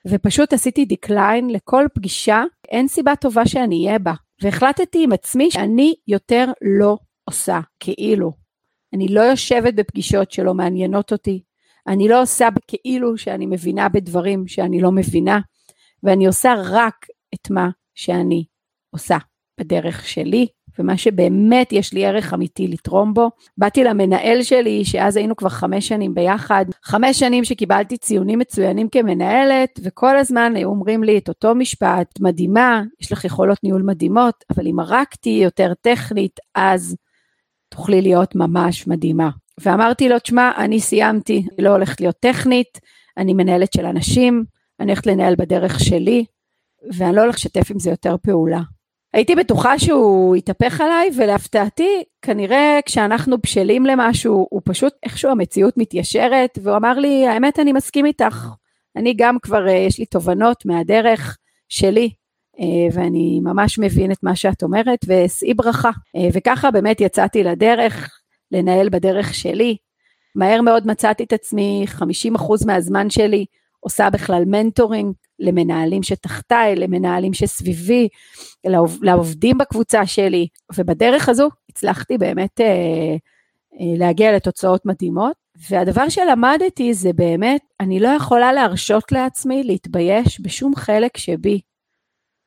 ופשוט 0.08 0.52
עשיתי 0.52 0.84
דקליין 0.84 1.50
לכל 1.50 1.86
פגישה, 1.94 2.44
אין 2.68 2.88
סיבה 2.88 3.16
טובה 3.16 3.46
שאני 3.46 3.86
אהיה 3.86 3.98
בה. 3.98 4.12
והחלטתי 4.42 5.04
עם 5.04 5.12
עצמי 5.12 5.50
שאני 5.50 5.94
יותר 6.08 6.44
לא 6.62 6.96
עושה, 7.24 7.60
כאילו. 7.80 8.45
אני 8.94 9.08
לא 9.08 9.20
יושבת 9.20 9.74
בפגישות 9.74 10.30
שלא 10.30 10.54
מעניינות 10.54 11.12
אותי, 11.12 11.42
אני 11.86 12.08
לא 12.08 12.22
עושה 12.22 12.48
כאילו 12.66 13.18
שאני 13.18 13.46
מבינה 13.46 13.88
בדברים 13.88 14.48
שאני 14.48 14.80
לא 14.80 14.92
מבינה, 14.92 15.40
ואני 16.02 16.26
עושה 16.26 16.54
רק 16.64 17.06
את 17.34 17.50
מה 17.50 17.68
שאני 17.94 18.44
עושה 18.90 19.16
בדרך 19.60 20.08
שלי, 20.08 20.46
ומה 20.78 20.96
שבאמת 20.96 21.72
יש 21.72 21.92
לי 21.92 22.06
ערך 22.06 22.34
אמיתי 22.34 22.68
לתרום 22.68 23.14
בו. 23.14 23.30
באתי 23.58 23.84
למנהל 23.84 24.42
שלי, 24.42 24.84
שאז 24.84 25.16
היינו 25.16 25.36
כבר 25.36 25.48
חמש 25.48 25.88
שנים 25.88 26.14
ביחד, 26.14 26.64
חמש 26.82 27.18
שנים 27.18 27.44
שקיבלתי 27.44 27.96
ציונים 27.96 28.38
מצוינים 28.38 28.88
כמנהלת, 28.88 29.80
וכל 29.82 30.18
הזמן 30.18 30.52
היו 30.56 30.68
אומרים 30.68 31.04
לי 31.04 31.18
את 31.18 31.28
אותו 31.28 31.54
משפט, 31.54 32.20
מדהימה, 32.20 32.82
יש 33.00 33.12
לך 33.12 33.24
יכולות 33.24 33.64
ניהול 33.64 33.82
מדהימות, 33.82 34.44
אבל 34.56 34.66
אם 34.66 34.76
תהיי 35.20 35.42
יותר 35.42 35.72
טכנית, 35.80 36.40
אז 36.54 36.96
תוכלי 37.68 38.02
להיות 38.02 38.34
ממש 38.34 38.86
מדהימה. 38.86 39.30
ואמרתי 39.60 40.08
לו, 40.08 40.18
תשמע, 40.18 40.50
אני 40.56 40.80
סיימתי, 40.80 41.44
אני 41.52 41.64
לא 41.64 41.70
הולכת 41.70 42.00
להיות 42.00 42.16
טכנית, 42.20 42.80
אני 43.16 43.34
מנהלת 43.34 43.72
של 43.72 43.86
אנשים, 43.86 44.44
אני 44.80 44.92
הולכת 44.92 45.06
לנהל 45.06 45.34
בדרך 45.38 45.80
שלי, 45.80 46.24
ואני 46.92 47.16
לא 47.16 47.20
הולכת 47.20 47.38
לשתף 47.38 47.70
עם 47.70 47.78
זה 47.78 47.90
יותר 47.90 48.16
פעולה. 48.22 48.60
הייתי 49.12 49.34
בטוחה 49.34 49.78
שהוא 49.78 50.36
יתהפך 50.36 50.80
עליי, 50.80 51.10
ולהפתעתי, 51.16 52.02
כנראה 52.22 52.78
כשאנחנו 52.86 53.38
בשלים 53.38 53.86
למשהו, 53.86 54.46
הוא 54.50 54.62
פשוט, 54.64 54.92
איכשהו 55.02 55.30
המציאות 55.30 55.74
מתיישרת, 55.76 56.58
והוא 56.62 56.76
אמר 56.76 56.98
לי, 56.98 57.26
האמת, 57.26 57.58
אני 57.58 57.72
מסכים 57.72 58.06
איתך. 58.06 58.48
אני 58.96 59.14
גם 59.16 59.36
כבר, 59.42 59.68
אה, 59.68 59.72
יש 59.72 59.98
לי 59.98 60.06
תובנות 60.06 60.66
מהדרך 60.66 61.36
שלי, 61.68 62.10
ואני 62.92 63.40
ממש 63.42 63.78
מבין 63.78 64.12
את 64.12 64.22
מה 64.22 64.36
שאת 64.36 64.62
אומרת, 64.62 64.98
ושאי 65.06 65.54
ברכה. 65.54 65.90
אה, 66.16 66.28
וככה 66.32 66.70
באמת 66.70 67.00
יצאתי 67.00 67.44
לדרך, 67.44 68.10
לנהל 68.52 68.88
בדרך 68.88 69.34
שלי. 69.34 69.76
מהר 70.34 70.60
מאוד 70.60 70.86
מצאתי 70.86 71.24
את 71.24 71.32
עצמי, 71.32 71.84
50% 71.88 72.66
מהזמן 72.66 73.10
שלי 73.10 73.44
עושה 73.80 74.10
בכלל 74.10 74.42
מנטורינג 74.46 75.14
למנהלים 75.38 76.02
שתחתיי, 76.02 76.76
למנהלים 76.76 77.34
שסביבי, 77.34 78.08
לעוב, 78.64 78.98
לעובדים 79.02 79.58
בקבוצה 79.58 80.06
שלי, 80.06 80.46
ובדרך 80.76 81.28
הזו 81.28 81.48
הצלחתי 81.70 82.18
באמת 82.18 82.60
אה, 82.60 82.66
אה, 83.80 83.98
להגיע 83.98 84.36
לתוצאות 84.36 84.86
מדהימות. 84.86 85.46
והדבר 85.70 86.08
שלמדתי 86.08 86.94
זה 86.94 87.12
באמת, 87.12 87.60
אני 87.80 88.00
לא 88.00 88.08
יכולה 88.08 88.52
להרשות 88.52 89.12
לעצמי 89.12 89.62
להתבייש 89.64 90.40
בשום 90.40 90.74
חלק 90.76 91.16
שבי. 91.16 91.60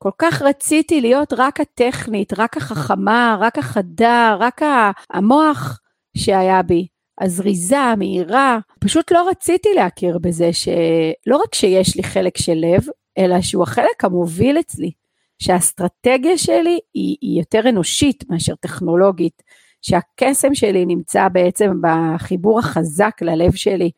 כל 0.01 0.11
כך 0.17 0.41
רציתי 0.41 1.01
להיות 1.01 1.33
רק 1.37 1.59
הטכנית, 1.59 2.33
רק 2.37 2.57
החכמה, 2.57 3.37
רק 3.39 3.57
החדה, 3.57 4.35
רק 4.39 4.61
המוח 5.09 5.79
שהיה 6.17 6.63
בי. 6.63 6.87
הזריזה, 7.21 7.79
המהירה, 7.79 8.59
פשוט 8.79 9.11
לא 9.11 9.29
רציתי 9.29 9.69
להכיר 9.75 10.17
בזה 10.17 10.53
שלא 10.53 11.37
רק 11.37 11.55
שיש 11.55 11.95
לי 11.95 12.03
חלק 12.03 12.37
של 12.37 12.53
לב, 12.53 12.83
אלא 13.17 13.41
שהוא 13.41 13.63
החלק 13.63 14.03
המוביל 14.03 14.59
אצלי, 14.59 14.91
שהאסטרטגיה 15.39 16.37
שלי 16.37 16.79
היא, 16.93 17.17
היא 17.21 17.39
יותר 17.39 17.69
אנושית 17.69 18.23
מאשר 18.29 18.55
טכנולוגית, 18.55 19.43
שהקסם 19.81 20.55
שלי 20.55 20.85
נמצא 20.85 21.27
בעצם 21.27 21.71
בחיבור 21.81 22.59
החזק 22.59 23.21
ללב 23.21 23.55
שלי, 23.55 23.91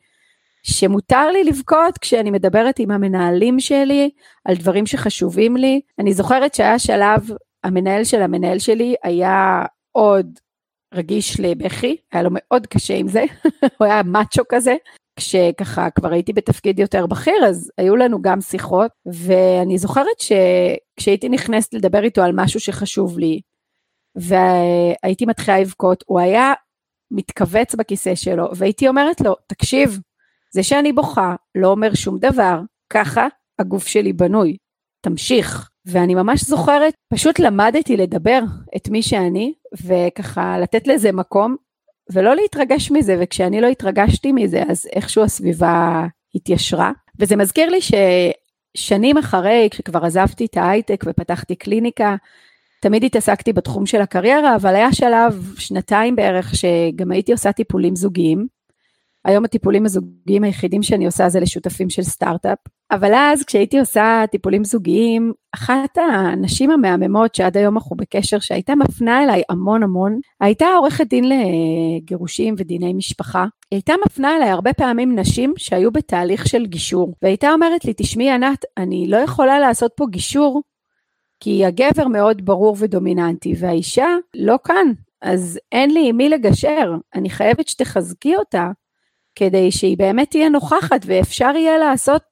שמותר 0.62 1.30
לי 1.30 1.44
לבכות 1.44 1.98
כשאני 1.98 2.30
מדברת 2.30 2.78
עם 2.78 2.90
המנהלים 2.90 3.60
שלי 3.60 4.10
על 4.44 4.56
דברים 4.56 4.86
שחשובים 4.86 5.56
לי. 5.56 5.80
אני 5.98 6.12
זוכרת 6.12 6.54
שהיה 6.54 6.78
שלב, 6.78 7.30
המנהל 7.64 8.04
של 8.04 8.22
המנהל 8.22 8.58
שלי 8.58 8.94
היה 9.02 9.64
עוד 9.92 10.38
רגיש 10.94 11.40
לבכי, 11.40 11.96
היה 12.12 12.22
לו 12.22 12.30
מאוד 12.32 12.66
קשה 12.66 12.94
עם 12.94 13.08
זה, 13.08 13.24
הוא 13.78 13.86
היה 13.86 14.02
מאצ'ו 14.02 14.42
כזה. 14.48 14.76
כשככה 15.16 15.90
כבר 15.90 16.12
הייתי 16.12 16.32
בתפקיד 16.32 16.78
יותר 16.78 17.06
בכיר, 17.06 17.44
אז 17.48 17.70
היו 17.78 17.96
לנו 17.96 18.22
גם 18.22 18.40
שיחות, 18.40 18.90
ואני 19.06 19.78
זוכרת 19.78 20.20
שכשהייתי 20.20 21.28
נכנסת 21.28 21.74
לדבר 21.74 22.04
איתו 22.04 22.22
על 22.22 22.32
משהו 22.34 22.60
שחשוב 22.60 23.18
לי, 23.18 23.40
והייתי 24.16 25.26
מתחילה 25.26 25.60
לבכות, 25.60 26.04
הוא 26.06 26.20
היה 26.20 26.52
מתכווץ 27.10 27.74
בכיסא 27.74 28.14
שלו, 28.14 28.48
והייתי 28.56 28.88
אומרת 28.88 29.20
לו, 29.20 29.34
תקשיב, 29.46 29.98
זה 30.54 30.62
שאני 30.62 30.92
בוכה 30.92 31.34
לא 31.54 31.68
אומר 31.68 31.94
שום 31.94 32.18
דבר, 32.18 32.60
ככה 32.90 33.26
הגוף 33.58 33.86
שלי 33.86 34.12
בנוי, 34.12 34.56
תמשיך. 35.00 35.68
ואני 35.86 36.14
ממש 36.14 36.44
זוכרת, 36.44 36.94
פשוט 37.12 37.38
למדתי 37.38 37.96
לדבר 37.96 38.40
את 38.76 38.88
מי 38.88 39.02
שאני, 39.02 39.52
וככה 39.84 40.58
לתת 40.58 40.86
לזה 40.86 41.12
מקום, 41.12 41.56
ולא 42.12 42.36
להתרגש 42.36 42.90
מזה, 42.90 43.16
וכשאני 43.20 43.60
לא 43.60 43.66
התרגשתי 43.66 44.32
מזה, 44.32 44.62
אז 44.68 44.86
איכשהו 44.92 45.24
הסביבה 45.24 46.06
התיישרה. 46.34 46.92
וזה 47.18 47.36
מזכיר 47.36 47.70
לי 47.70 47.78
ששנים 48.76 49.18
אחרי, 49.18 49.68
כשכבר 49.70 50.04
עזבתי 50.04 50.44
את 50.44 50.56
ההייטק 50.56 51.04
ופתחתי 51.06 51.56
קליניקה, 51.56 52.16
תמיד 52.80 53.04
התעסקתי 53.04 53.52
בתחום 53.52 53.86
של 53.86 54.00
הקריירה, 54.00 54.56
אבל 54.56 54.74
היה 54.74 54.92
שלב, 54.92 55.54
שנתיים 55.58 56.16
בערך, 56.16 56.54
שגם 56.54 57.10
הייתי 57.10 57.32
עושה 57.32 57.52
טיפולים 57.52 57.96
זוגיים. 57.96 58.46
היום 59.24 59.44
הטיפולים 59.44 59.84
הזוגיים 59.84 60.44
היחידים 60.44 60.82
שאני 60.82 61.06
עושה 61.06 61.28
זה 61.28 61.40
לשותפים 61.40 61.90
של 61.90 62.02
סטארט-אפ. 62.02 62.58
אבל 62.90 63.14
אז 63.14 63.44
כשהייתי 63.44 63.78
עושה 63.78 64.24
טיפולים 64.30 64.64
זוגיים, 64.64 65.32
אחת 65.54 65.98
הנשים 65.98 66.70
המהממות 66.70 67.34
שעד 67.34 67.56
היום 67.56 67.76
אנחנו 67.76 67.96
בקשר, 67.96 68.38
שהייתה 68.38 68.74
מפנה 68.74 69.22
אליי 69.22 69.42
המון 69.48 69.82
המון, 69.82 70.18
הייתה 70.40 70.66
עורכת 70.78 71.06
דין 71.06 71.24
לגירושים 71.28 72.54
ודיני 72.58 72.92
משפחה. 72.92 73.42
היא 73.42 73.76
הייתה 73.76 73.94
מפנה 74.06 74.36
אליי 74.36 74.48
הרבה 74.48 74.72
פעמים 74.72 75.18
נשים 75.18 75.54
שהיו 75.56 75.92
בתהליך 75.92 76.48
של 76.48 76.66
גישור, 76.66 77.14
והייתה 77.22 77.52
אומרת 77.52 77.84
לי, 77.84 77.92
תשמעי 77.96 78.30
ענת, 78.30 78.64
אני 78.76 79.06
לא 79.08 79.16
יכולה 79.16 79.58
לעשות 79.58 79.92
פה 79.96 80.06
גישור, 80.10 80.62
כי 81.40 81.64
הגבר 81.64 82.08
מאוד 82.08 82.44
ברור 82.44 82.76
ודומיננטי, 82.78 83.54
והאישה 83.58 84.08
לא 84.36 84.58
כאן, 84.64 84.86
אז 85.22 85.58
אין 85.72 85.90
לי 85.90 86.08
עם 86.08 86.16
מי 86.16 86.28
לגשר, 86.28 86.94
אני 87.14 87.30
חייבת 87.30 87.68
שתחזקי 87.68 88.36
אותה. 88.36 88.70
כדי 89.34 89.70
שהיא 89.70 89.98
באמת 89.98 90.30
תהיה 90.30 90.48
נוכחת 90.48 91.00
ואפשר 91.06 91.52
יהיה 91.56 91.78
לעשות 91.78 92.22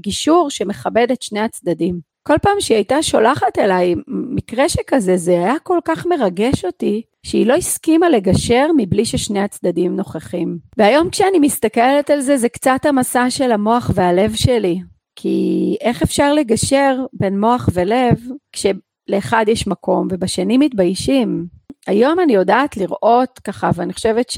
גישור 0.00 0.50
שמכבד 0.50 1.06
את 1.12 1.22
שני 1.22 1.40
הצדדים. 1.40 2.00
כל 2.28 2.38
פעם 2.42 2.60
שהיא 2.60 2.76
הייתה 2.76 3.02
שולחת 3.02 3.58
אליי 3.58 3.94
מקרה 4.06 4.68
שכזה, 4.68 5.16
זה 5.16 5.32
היה 5.32 5.54
כל 5.62 5.78
כך 5.84 6.06
מרגש 6.06 6.64
אותי, 6.64 7.02
שהיא 7.26 7.46
לא 7.46 7.54
הסכימה 7.54 8.08
לגשר 8.08 8.66
מבלי 8.76 9.04
ששני 9.04 9.40
הצדדים 9.40 9.96
נוכחים. 9.96 10.58
והיום 10.76 11.10
כשאני 11.10 11.38
מסתכלת 11.38 12.10
על 12.10 12.20
זה, 12.20 12.36
זה 12.36 12.48
קצת 12.48 12.80
המסע 12.84 13.30
של 13.30 13.52
המוח 13.52 13.90
והלב 13.94 14.34
שלי. 14.34 14.80
כי 15.16 15.76
איך 15.80 16.02
אפשר 16.02 16.34
לגשר 16.34 16.96
בין 17.12 17.40
מוח 17.40 17.68
ולב 17.72 18.16
כשלאחד 18.52 19.44
יש 19.48 19.66
מקום 19.66 20.08
ובשני 20.10 20.58
מתביישים? 20.58 21.46
היום 21.86 22.20
אני 22.20 22.32
יודעת 22.32 22.76
לראות 22.76 23.38
ככה, 23.44 23.70
ואני 23.74 23.92
חושבת 23.92 24.30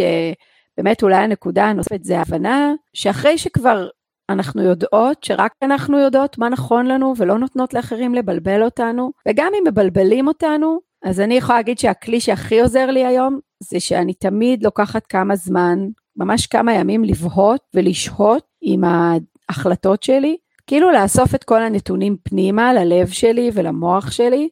שבאמת 0.73 1.03
אולי 1.03 1.17
הנקודה 1.17 1.65
הנוספת 1.65 2.05
זה 2.05 2.19
ההבנה 2.19 2.73
שאחרי 2.95 3.39
שכבר 3.39 3.89
אנחנו 4.31 4.63
יודעות 4.63 5.25
שרק 5.25 5.53
אנחנו 5.63 5.99
יודעות 5.99 6.39
מה 6.39 6.49
נכון 6.49 6.87
לנו 6.87 7.15
ולא 7.17 7.39
נותנות 7.39 7.75
לאחרים 7.75 8.15
לבלבל 8.15 8.63
אותנו, 8.63 9.11
וגם 9.29 9.53
אם 9.59 9.65
מבלבלים 9.69 10.29
אותנו, 10.29 10.81
אז 11.05 11.21
אני 11.21 11.35
יכולה 11.35 11.59
להגיד 11.59 11.79
שהכלי 11.79 12.21
שהכי 12.21 12.61
עוזר 12.61 12.87
לי 12.87 13.07
היום, 13.07 13.39
זה 13.63 13.81
שאני 13.81 14.15
תמיד 14.15 14.65
לוקחת 14.65 15.07
כמה 15.07 15.37
זמן, 15.37 15.79
ממש 16.17 16.47
כמה 16.47 16.75
ימים 16.75 17.05
לבהות 17.05 17.61
ולשהות 17.75 18.45
עם 18.63 18.83
ההחלטות 18.85 20.03
שלי, 20.03 20.37
כאילו 20.67 20.91
לאסוף 20.91 21.35
את 21.35 21.45
כל 21.45 21.63
הנתונים 21.63 22.17
פנימה 22.23 22.73
ללב 22.73 23.09
שלי 23.09 23.51
ולמוח 23.55 24.11
שלי, 24.11 24.49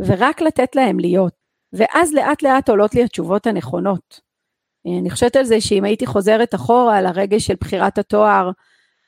ורק 0.00 0.40
לתת 0.40 0.76
להם 0.76 1.00
להיות. 1.00 1.32
ואז 1.72 2.14
לאט 2.14 2.42
לאט 2.42 2.68
עולות 2.68 2.94
לי 2.94 3.04
התשובות 3.04 3.46
הנכונות. 3.46 4.20
אני 4.86 5.10
חושבת 5.10 5.36
על 5.36 5.44
זה 5.44 5.60
שאם 5.60 5.84
הייתי 5.84 6.06
חוזרת 6.06 6.54
אחורה 6.54 6.98
על 6.98 7.06
הרגש 7.06 7.46
של 7.46 7.54
בחירת 7.60 7.98
התואר, 7.98 8.50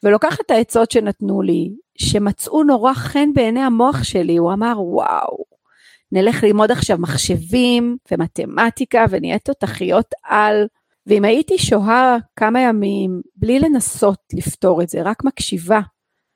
ולוקחת 0.02 0.40
את 0.40 0.50
העצות 0.50 0.90
שנתנו 0.90 1.42
לי, 1.42 1.71
שמצאו 1.99 2.62
נורא 2.62 2.95
חן 2.95 3.33
בעיני 3.35 3.61
המוח 3.61 4.02
שלי, 4.02 4.37
הוא 4.37 4.52
אמר, 4.52 4.75
וואו, 4.78 5.45
נלך 6.12 6.45
ללמוד 6.45 6.71
עכשיו 6.71 6.99
מחשבים 6.99 7.97
ומתמטיקה 8.12 9.04
ונהיית 9.11 9.45
תותחיות 9.45 10.06
על, 10.25 10.66
ואם 11.06 11.25
הייתי 11.25 11.59
שוהה 11.59 12.16
כמה 12.37 12.61
ימים 12.61 13.21
בלי 13.37 13.59
לנסות 13.59 14.18
לפתור 14.33 14.83
את 14.83 14.88
זה, 14.88 15.02
רק 15.02 15.25
מקשיבה, 15.25 15.80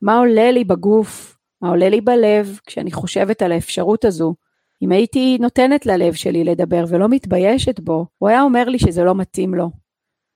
מה 0.02 0.18
עולה 0.18 0.50
לי 0.50 0.64
בגוף, 0.64 1.37
מה 1.62 1.68
עולה 1.68 1.88
לי 1.88 2.00
בלב 2.00 2.59
כשאני 2.66 2.92
חושבת 2.92 3.42
על 3.42 3.52
האפשרות 3.52 4.04
הזו, 4.04 4.35
אם 4.83 4.93
הייתי 4.93 5.39
נותנת 5.41 5.87
ללב 5.87 6.13
שלי 6.13 6.45
לדבר 6.45 6.85
ולא 6.89 7.09
מתביישת 7.09 7.81
בו, 7.81 8.07
הוא 8.19 8.29
היה 8.29 8.43
אומר 8.43 8.65
לי 8.65 8.79
שזה 8.79 9.05
לא 9.05 9.15
מתאים 9.15 9.55
לו, 9.55 9.71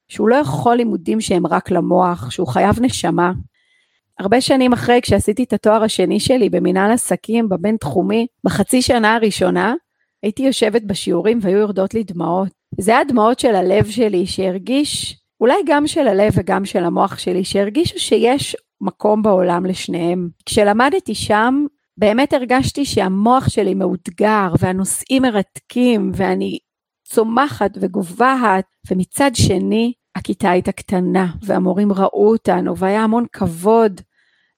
שהוא 0.08 0.28
לא 0.28 0.36
יכול 0.36 0.76
לימודים 0.76 1.20
שהם 1.20 1.46
רק 1.46 1.70
למוח, 1.70 2.30
שהוא 2.30 2.48
חייב 2.48 2.80
נשמה. 2.80 3.32
הרבה 4.18 4.40
שנים 4.40 4.72
אחרי, 4.72 5.00
כשעשיתי 5.02 5.42
את 5.42 5.52
התואר 5.52 5.82
השני 5.82 6.20
שלי 6.20 6.50
במנהל 6.50 6.92
עסקים 6.92 7.48
בבינתחומי, 7.48 8.26
בחצי 8.44 8.82
שנה 8.82 9.14
הראשונה, 9.14 9.74
הייתי 10.22 10.42
יושבת 10.42 10.82
בשיעורים 10.82 11.38
והיו 11.42 11.58
יורדות 11.58 11.94
לי 11.94 12.04
דמעות. 12.04 12.48
זה 12.80 12.92
היה 12.92 13.04
דמעות 13.04 13.38
של 13.38 13.54
הלב 13.54 13.86
שלי 13.86 14.26
שהרגיש, 14.26 15.20
אולי 15.40 15.56
גם 15.66 15.86
של 15.86 16.08
הלב 16.08 16.32
וגם 16.36 16.64
של 16.64 16.84
המוח 16.84 17.18
שלי, 17.18 17.44
שהרגישו 17.44 17.98
שיש 17.98 18.56
מקום 18.80 19.22
בעולם 19.22 19.66
לשניהם. 19.66 20.28
כשלמדתי 20.46 21.14
שם, 21.14 21.66
באמת 21.96 22.32
הרגשתי 22.32 22.84
שהמוח 22.84 23.48
שלי 23.48 23.74
מאותגר 23.74 24.52
והנושאים 24.58 25.22
מרתקים 25.22 26.10
ואני 26.14 26.58
צומחת 27.04 27.70
וגובהת, 27.80 28.64
ומצד 28.90 29.30
שני, 29.34 29.92
הכיתה 30.16 30.50
הייתה 30.50 30.72
קטנה, 30.72 31.26
והמורים 31.42 31.92
ראו 31.92 32.30
אותנו, 32.30 32.78
והיה 32.78 33.00
המון 33.00 33.24
כבוד. 33.32 34.00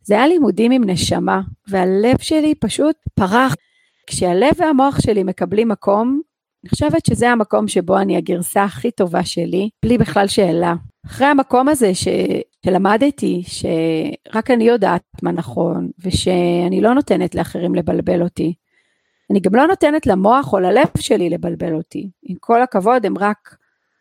זה 0.03 0.15
היה 0.15 0.27
לימודים 0.27 0.73
עם 0.73 0.91
נשמה, 0.91 1.41
והלב 1.69 2.19
שלי 2.19 2.55
פשוט 2.55 2.97
פרח. 3.15 3.55
כשהלב 4.07 4.53
והמוח 4.57 5.01
שלי 5.01 5.23
מקבלים 5.23 5.69
מקום, 5.69 6.21
אני 6.65 6.71
חושבת 6.71 7.07
שזה 7.07 7.31
המקום 7.31 7.69
שבו 7.69 7.99
אני 7.99 8.17
הגרסה 8.17 8.65
הכי 8.65 8.91
טובה 8.91 9.25
שלי, 9.25 9.69
בלי 9.85 9.99
בכלל 9.99 10.29
שאלה. 10.29 10.75
אחרי 11.07 11.27
המקום 11.27 11.69
הזה 11.69 11.95
ש... 11.95 12.09
שלמדתי 12.67 13.43
שרק 13.47 14.51
אני 14.51 14.65
יודעת 14.65 15.03
מה 15.23 15.33
נכון, 15.33 15.91
ושאני 15.99 16.81
לא 16.81 16.95
נותנת 16.95 17.35
לאחרים 17.35 17.75
לבלבל 17.75 18.23
אותי, 18.23 18.55
אני 19.31 19.41
גם 19.41 19.55
לא 19.55 19.67
נותנת 19.67 20.07
למוח 20.07 20.53
או 20.53 20.59
ללב 20.59 20.87
שלי 20.99 21.31
לבלבל 21.31 21.75
אותי. 21.75 22.11
עם 22.23 22.37
כל 22.41 22.63
הכבוד, 22.63 23.07
הם 23.07 23.19
רק 23.19 23.57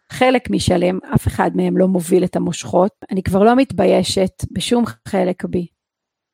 חלק 0.10 0.49
משלם, 0.49 0.99
אף 1.15 1.27
אחד 1.27 1.51
מהם 1.56 1.77
לא 1.77 1.88
מוביל 1.88 2.23
את 2.23 2.36
המושכות. 2.36 2.91
אני 3.12 3.23
כבר 3.23 3.43
לא 3.43 3.56
מתביישת 3.56 4.45
בשום 4.51 4.84
חלק 5.08 5.45
בי. 5.45 5.67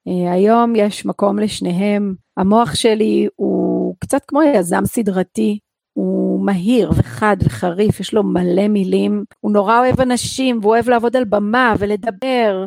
אה, 0.08 0.32
היום 0.32 0.76
יש 0.76 1.06
מקום 1.06 1.40
לשניהם. 1.40 2.16
המוח 2.38 2.76
שלי 2.76 3.28
הוא 3.36 3.96
קצת 4.00 4.22
כמו 4.28 4.44
יזם 4.44 4.86
סדרתי, 4.86 5.60
הוא 5.94 6.46
מהיר 6.46 6.92
וחד 6.96 7.38
וחריף, 7.44 8.00
יש 8.00 8.14
לו 8.14 8.24
מלא 8.24 8.68
מילים, 8.68 9.24
הוא 9.40 9.52
נורא 9.52 9.80
אוהב 9.80 10.02
אנשים 10.02 10.60
והוא 10.62 10.74
אוהב 10.74 10.90
לעבוד 10.90 11.16
על 11.16 11.24
במה 11.24 11.76
ולדבר. 11.80 12.66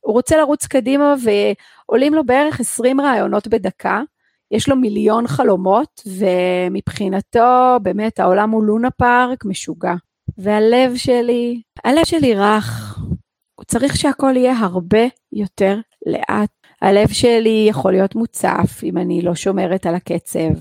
הוא 0.00 0.12
רוצה 0.12 0.36
לרוץ 0.36 0.66
קדימה 0.66 1.14
ועולים 1.22 2.14
לו 2.14 2.24
בערך 2.24 2.60
20 2.60 3.00
רעיונות 3.00 3.48
בדקה. 3.48 4.02
יש 4.50 4.68
לו 4.68 4.76
מיליון 4.76 5.26
חלומות, 5.26 6.02
ומבחינתו 6.06 7.76
באמת 7.82 8.20
העולם 8.20 8.50
הוא 8.50 8.64
לונה 8.64 8.90
פארק 8.90 9.44
משוגע. 9.44 9.94
והלב 10.38 10.96
שלי, 10.96 11.62
הלב 11.84 12.04
שלי 12.04 12.34
רך, 12.34 12.98
הוא 13.54 13.64
צריך 13.64 13.96
שהכל 13.96 14.36
יהיה 14.36 14.58
הרבה 14.58 15.06
יותר 15.32 15.78
לאט. 16.06 16.50
הלב 16.82 17.08
שלי 17.08 17.66
יכול 17.68 17.92
להיות 17.92 18.14
מוצף 18.14 18.80
אם 18.82 18.98
אני 18.98 19.22
לא 19.22 19.34
שומרת 19.34 19.86
על 19.86 19.94
הקצב. 19.94 20.54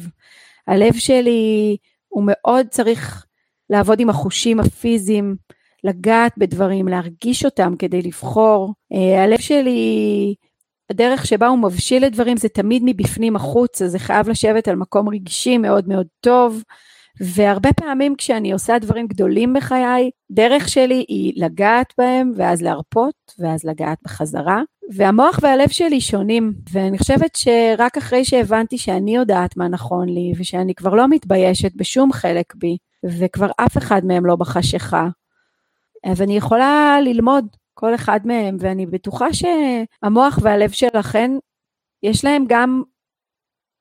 הלב 0.67 0.93
שלי 0.93 1.77
הוא 2.15 2.23
מאוד 2.27 2.67
צריך 2.69 3.25
לעבוד 3.69 3.99
עם 3.99 4.09
החושים 4.09 4.59
הפיזיים, 4.59 5.35
לגעת 5.83 6.33
בדברים, 6.37 6.87
להרגיש 6.87 7.45
אותם 7.45 7.73
כדי 7.79 8.01
לבחור. 8.01 8.73
אה, 8.93 9.23
הלב 9.23 9.39
שלי 9.39 10.35
הדרך 10.89 11.25
שבה 11.25 11.47
הוא 11.47 11.59
מבשיל 11.59 12.05
את 12.05 12.11
דברים 12.11 12.37
זה 12.37 12.49
תמיד 12.49 12.81
מבפנים 12.85 13.35
החוצה, 13.35 13.87
זה 13.87 13.99
חייב 13.99 14.29
לשבת 14.29 14.67
על 14.67 14.75
מקום 14.75 15.09
רגשי 15.09 15.57
מאוד 15.57 15.87
מאוד 15.87 16.07
טוב, 16.19 16.63
והרבה 17.21 17.73
פעמים 17.73 18.15
כשאני 18.15 18.53
עושה 18.53 18.79
דברים 18.79 19.07
גדולים 19.07 19.53
בחיי, 19.53 20.11
דרך 20.31 20.69
שלי 20.69 21.05
היא 21.07 21.33
לגעת 21.35 21.93
בהם, 21.97 22.31
ואז 22.35 22.61
להרפות, 22.61 23.15
ואז 23.39 23.63
לגעת 23.63 23.97
בחזרה. 24.03 24.61
והמוח 24.93 25.39
והלב 25.41 25.69
שלי 25.69 26.01
שונים, 26.01 26.53
ואני 26.71 26.97
חושבת 26.97 27.35
שרק 27.35 27.97
אחרי 27.97 28.25
שהבנתי 28.25 28.77
שאני 28.77 29.15
יודעת 29.15 29.57
מה 29.57 29.67
נכון 29.67 30.09
לי, 30.09 30.33
ושאני 30.37 30.75
כבר 30.75 30.95
לא 30.95 31.07
מתביישת 31.07 31.71
בשום 31.75 32.11
חלק 32.13 32.55
בי, 32.55 32.77
וכבר 33.05 33.49
אף 33.57 33.77
אחד 33.77 34.05
מהם 34.05 34.25
לא 34.25 34.35
בחשיכה, 34.35 35.07
אז 36.05 36.21
אני 36.21 36.37
יכולה 36.37 36.97
ללמוד 37.01 37.45
כל 37.73 37.95
אחד 37.95 38.19
מהם, 38.25 38.57
ואני 38.59 38.85
בטוחה 38.85 39.27
שהמוח 39.33 40.39
והלב 40.41 40.71
שלכן, 40.71 41.31
יש 42.03 42.25
להם 42.25 42.45
גם 42.47 42.81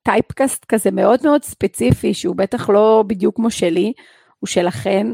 טייפקאסט 0.04 0.64
כזה 0.64 0.90
מאוד 0.90 1.20
מאוד 1.24 1.44
ספציפי, 1.44 2.14
שהוא 2.14 2.36
בטח 2.36 2.70
לא 2.70 3.04
בדיוק 3.06 3.36
כמו 3.36 3.50
שלי, 3.50 3.92
הוא 4.38 4.48
שלכן. 4.48 5.06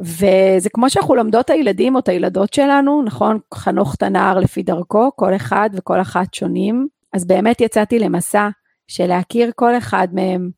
וזה 0.00 0.70
כמו 0.72 0.90
שאנחנו 0.90 1.14
לומדות 1.14 1.44
את 1.44 1.50
הילדים 1.50 1.94
או 1.94 2.00
את 2.00 2.08
הילדות 2.08 2.54
שלנו, 2.54 3.02
נכון? 3.02 3.38
חנוך 3.54 3.94
את 3.94 4.02
הנער 4.02 4.38
לפי 4.38 4.62
דרכו, 4.62 5.10
כל 5.16 5.36
אחד 5.36 5.70
וכל 5.72 6.00
אחת 6.00 6.34
שונים. 6.34 6.88
אז 7.12 7.24
באמת 7.24 7.60
יצאתי 7.60 7.98
למסע 7.98 8.48
של 8.88 9.06
להכיר 9.06 9.50
כל 9.56 9.78
אחד 9.78 10.08
מהם, 10.12 10.50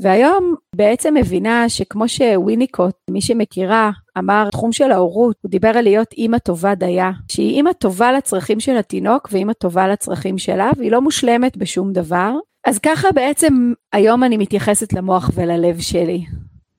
והיום 0.00 0.54
בעצם 0.76 1.14
מבינה 1.14 1.68
שכמו 1.68 2.08
שוויניקוט, 2.08 2.94
מי 3.10 3.20
שמכירה, 3.20 3.90
אמר, 4.18 4.48
תחום 4.50 4.72
של 4.72 4.92
ההורות, 4.92 5.36
הוא 5.42 5.50
דיבר 5.50 5.68
על 5.68 5.84
להיות 5.84 6.12
אימא 6.12 6.38
טובה 6.38 6.74
דייה, 6.74 7.10
שהיא 7.32 7.54
אימא 7.54 7.72
טובה 7.72 8.12
לצרכים 8.12 8.60
של 8.60 8.76
התינוק 8.76 9.28
ואימא 9.32 9.52
טובה 9.52 9.88
לצרכים 9.88 10.38
שלה, 10.38 10.70
והיא 10.76 10.92
לא 10.92 11.00
מושלמת 11.00 11.56
בשום 11.56 11.92
דבר. 11.92 12.32
אז 12.68 12.78
ככה 12.78 13.08
בעצם 13.14 13.72
היום 13.92 14.24
אני 14.24 14.36
מתייחסת 14.36 14.92
למוח 14.92 15.30
וללב 15.34 15.80
שלי. 15.80 16.24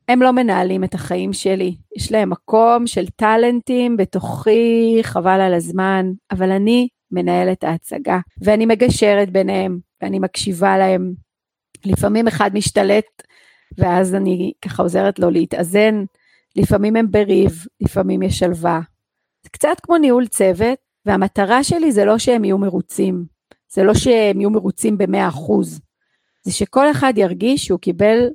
הם 0.07 0.21
לא 0.21 0.31
מנהלים 0.31 0.83
את 0.83 0.93
החיים 0.93 1.33
שלי, 1.33 1.75
יש 1.97 2.11
להם 2.11 2.29
מקום 2.29 2.87
של 2.87 3.07
טאלנטים 3.07 3.97
בתוכי, 3.97 4.99
חבל 5.01 5.41
על 5.41 5.53
הזמן, 5.53 6.05
אבל 6.31 6.51
אני 6.51 6.87
מנהלת 7.11 7.63
ההצגה, 7.63 8.19
ואני 8.41 8.65
מגשרת 8.65 9.29
ביניהם, 9.29 9.79
ואני 10.01 10.19
מקשיבה 10.19 10.77
להם, 10.77 11.13
לפעמים 11.85 12.27
אחד 12.27 12.51
משתלט, 12.53 13.23
ואז 13.77 14.15
אני 14.15 14.51
ככה 14.61 14.83
עוזרת 14.83 15.19
לו 15.19 15.29
להתאזן, 15.29 16.03
לפעמים 16.55 16.95
הם 16.95 17.11
בריב, 17.11 17.65
לפעמים 17.81 18.21
יש 18.21 18.39
שלווה. 18.39 18.79
זה 19.43 19.49
קצת 19.49 19.79
כמו 19.83 19.97
ניהול 19.97 20.27
צוות, 20.27 20.77
והמטרה 21.05 21.63
שלי 21.63 21.91
זה 21.91 22.05
לא 22.05 22.17
שהם 22.17 22.45
יהיו 22.45 22.57
מרוצים, 22.57 23.38
זה 23.73 23.83
לא 23.83 23.93
שהם 23.93 24.41
יהיו 24.41 24.49
מרוצים 24.49 24.97
ב-100%, 24.97 25.53
זה 26.43 26.51
שכל 26.51 26.91
אחד 26.91 27.13
ירגיש 27.17 27.65
שהוא 27.65 27.79
קיבל 27.79 28.27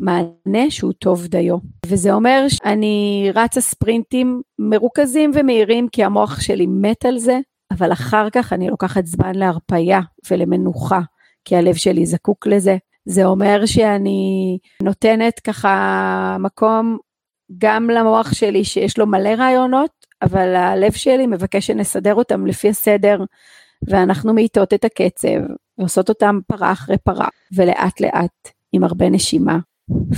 מענה 0.00 0.70
שהוא 0.70 0.92
טוב 0.92 1.26
דיו. 1.26 1.56
וזה 1.86 2.12
אומר 2.12 2.44
שאני 2.48 3.28
רצה 3.34 3.60
ספרינטים 3.60 4.42
מרוכזים 4.58 5.30
ומהירים 5.34 5.88
כי 5.88 6.04
המוח 6.04 6.40
שלי 6.40 6.66
מת 6.66 7.04
על 7.04 7.18
זה, 7.18 7.38
אבל 7.70 7.92
אחר 7.92 8.30
כך 8.30 8.52
אני 8.52 8.68
לוקחת 8.68 9.06
זמן 9.06 9.34
להרפייה 9.34 10.00
ולמנוחה, 10.30 11.00
כי 11.44 11.56
הלב 11.56 11.74
שלי 11.74 12.06
זקוק 12.06 12.46
לזה, 12.46 12.76
זה 13.04 13.24
אומר 13.24 13.66
שאני 13.66 14.58
נותנת 14.82 15.40
ככה 15.40 16.36
מקום 16.40 16.98
גם 17.58 17.90
למוח 17.90 18.32
שלי 18.32 18.64
שיש 18.64 18.98
לו 18.98 19.06
מלא 19.06 19.28
רעיונות, 19.28 19.90
אבל 20.22 20.56
הלב 20.56 20.92
שלי 20.92 21.26
מבקש 21.26 21.66
שנסדר 21.66 22.14
אותם 22.14 22.46
לפי 22.46 22.68
הסדר, 22.68 23.18
ואנחנו 23.88 24.32
מאיטות 24.32 24.74
את 24.74 24.84
הקצב, 24.84 25.28
ועושות 25.78 26.08
אותם 26.08 26.38
פרה 26.46 26.72
אחרי 26.72 26.98
פרה, 26.98 27.28
ולאט 27.54 28.00
לאט, 28.00 28.50
עם 28.72 28.84
הרבה 28.84 29.10
נשימה. 29.10 29.58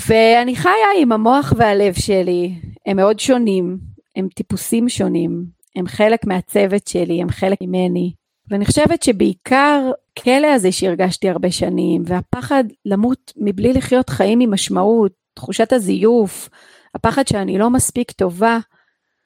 ואני 0.09 0.57
חיה 0.57 0.73
עם 0.99 1.13
המוח 1.13 1.53
והלב 1.57 1.95
שלי, 1.95 2.55
הם 2.87 2.97
מאוד 2.97 3.21
שונים, 3.21 3.79
הם 4.17 4.29
טיפוסים 4.35 4.89
שונים, 4.89 5.45
הם 5.77 5.87
חלק 5.87 6.27
מהצוות 6.27 6.87
שלי, 6.87 7.23
הם 7.23 7.31
חלק 7.31 7.59
ממני. 7.61 8.13
ואני 8.51 8.65
חושבת 8.67 9.03
שבעיקר 9.03 9.91
כלא 10.23 10.47
הזה 10.47 10.73
שהרגשתי 10.73 11.29
הרבה 11.29 11.51
שנים, 11.51 12.03
והפחד 12.07 12.65
למות 12.85 13.33
מבלי 13.37 13.73
לחיות 13.73 14.09
חיים 14.09 14.41
עם 14.41 14.53
משמעות, 14.55 15.13
תחושת 15.35 15.73
הזיוף, 15.73 16.49
הפחד 16.95 17.29
שאני 17.29 17.59
לא 17.59 17.71
מספיק 17.71 18.11
טובה, 18.11 18.59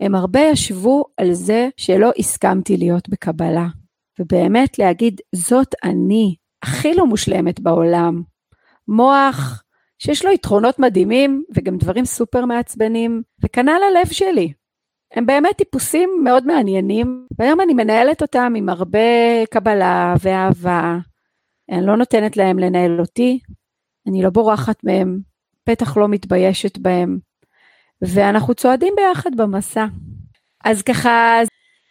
הם 0.00 0.14
הרבה 0.14 0.40
ישבו 0.40 1.04
על 1.16 1.32
זה 1.32 1.68
שלא 1.76 2.10
הסכמתי 2.18 2.76
להיות 2.76 3.08
בקבלה. 3.08 3.66
ובאמת 4.18 4.78
להגיד, 4.78 5.20
זאת 5.34 5.74
אני, 5.84 6.36
הכי 6.62 6.94
לא 6.94 7.06
מושלמת 7.06 7.60
בעולם. 7.60 8.22
מוח 8.88 9.62
שיש 9.98 10.24
לו 10.24 10.32
יתרונות 10.32 10.78
מדהימים 10.78 11.44
וגם 11.54 11.76
דברים 11.76 12.04
סופר 12.04 12.44
מעצבנים, 12.44 13.22
וכנ"ל 13.44 13.80
הלב 13.90 14.06
שלי. 14.12 14.52
הם 15.14 15.26
באמת 15.26 15.56
טיפוסים 15.56 16.10
מאוד 16.24 16.46
מעניינים, 16.46 17.26
והיום 17.38 17.60
אני 17.60 17.74
מנהלת 17.74 18.22
אותם 18.22 18.52
עם 18.56 18.68
הרבה 18.68 18.98
קבלה 19.50 20.14
ואהבה. 20.20 20.98
אני 21.70 21.86
לא 21.86 21.96
נותנת 21.96 22.36
להם 22.36 22.58
לנהל 22.58 23.00
אותי, 23.00 23.40
אני 24.08 24.22
לא 24.22 24.30
בורחת 24.30 24.84
מהם, 24.84 25.18
בטח 25.68 25.96
לא 25.96 26.08
מתביישת 26.08 26.78
בהם, 26.78 27.18
ואנחנו 28.02 28.54
צועדים 28.54 28.94
ביחד 28.96 29.30
במסע. 29.36 29.86
אז 30.64 30.82
ככה, 30.82 31.38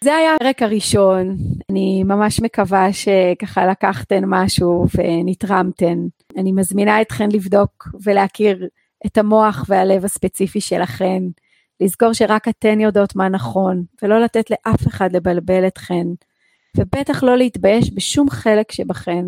זה 0.04 0.16
היה 0.16 0.36
הרק 0.42 0.62
הראשון, 0.62 1.38
אני 1.72 2.04
ממש 2.04 2.42
מקווה 2.42 2.88
שככה 2.94 3.66
לקחתן 3.66 4.24
משהו 4.28 4.86
ונתרמתן. 4.98 5.98
אני 6.38 6.52
מזמינה 6.52 7.02
אתכן 7.02 7.30
לבדוק 7.32 7.88
ולהכיר 8.04 8.68
את 9.06 9.18
המוח 9.18 9.66
והלב 9.68 10.06
הספציפי 10.06 10.62
שלכן, 10.62 11.24
לזכור 11.80 12.14
שרק 12.14 12.48
אתן 12.48 12.80
יודעות 12.80 13.16
מה 13.16 13.30
נכון, 13.30 13.84
ולא 14.04 14.20
לתת 14.20 14.50
לאף 14.50 14.88
אחד 14.88 15.16
לבלבל 15.16 15.68
אתכן, 15.68 16.08
ובטח 16.78 17.24
לא 17.24 17.38
להתבייש 17.38 17.92
בשום 17.94 18.30
חלק 18.30 18.72
שבכן, 18.72 19.26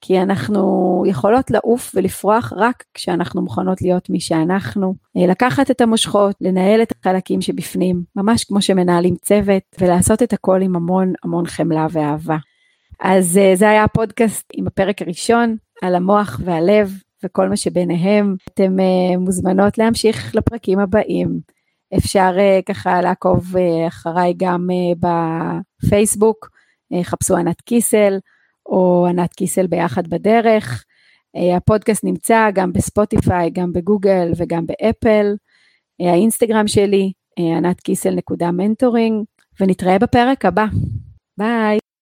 כי 0.00 0.22
אנחנו 0.22 1.02
יכולות 1.06 1.50
לעוף 1.50 1.92
ולפרוח 1.94 2.52
רק 2.56 2.84
כשאנחנו 2.94 3.42
מוכנות 3.42 3.82
להיות 3.82 4.10
מי 4.10 4.20
שאנחנו, 4.20 4.94
אה, 5.16 5.26
לקחת 5.26 5.70
את 5.70 5.80
המושכות, 5.80 6.36
לנהל 6.40 6.82
את 6.82 6.92
החלקים 6.92 7.40
שבפנים, 7.40 8.02
ממש 8.16 8.44
כמו 8.44 8.62
שמנהלים 8.62 9.16
צוות, 9.16 9.62
ולעשות 9.80 10.22
את 10.22 10.32
הכל 10.32 10.62
עם 10.62 10.76
המון 10.76 11.12
המון 11.24 11.46
חמלה 11.46 11.86
ואהבה. 11.90 12.36
אז 13.00 13.38
אה, 13.38 13.52
זה 13.54 13.68
היה 13.68 13.84
הפודקאסט 13.84 14.46
עם 14.54 14.66
הפרק 14.66 15.02
הראשון 15.02 15.56
על 15.82 15.94
המוח 15.94 16.40
והלב 16.44 16.92
וכל 17.24 17.48
מה 17.48 17.56
שביניהם. 17.56 18.36
אתם 18.54 18.76
uh, 18.78 19.18
מוזמנות 19.18 19.78
להמשיך 19.78 20.34
לפרקים 20.34 20.78
הבאים. 20.78 21.40
אפשר 21.96 22.32
ככה 22.66 23.00
לעקוב 23.00 23.54
אחריי 23.88 24.34
גם 24.36 24.68
בפייסבוק, 25.82 26.48
חפשו 27.02 27.36
ענת 27.36 27.60
קיסל, 27.60 28.18
או 28.68 29.06
ענת 29.08 29.32
קיסל 29.34 29.66
ביחד 29.66 30.06
בדרך. 30.08 30.84
Uh, 31.36 31.56
הפודקאסט 31.56 32.04
נמצא 32.04 32.50
גם 32.54 32.72
בספוטיפיי, 32.72 33.50
גם 33.50 33.72
בגוגל 33.72 34.32
וגם 34.36 34.66
באפל. 34.66 35.34
Uh, 36.02 36.06
האינסטגרם 36.06 36.68
שלי, 36.68 37.12
uh, 37.40 37.42
ענת 37.56 37.80
קיסל 37.80 38.14
נקודה 38.14 38.50
מנטורינג, 38.50 39.24
ונתראה 39.60 39.98
בפרק 39.98 40.44
הבא. 40.44 40.66
ביי. 41.38 41.78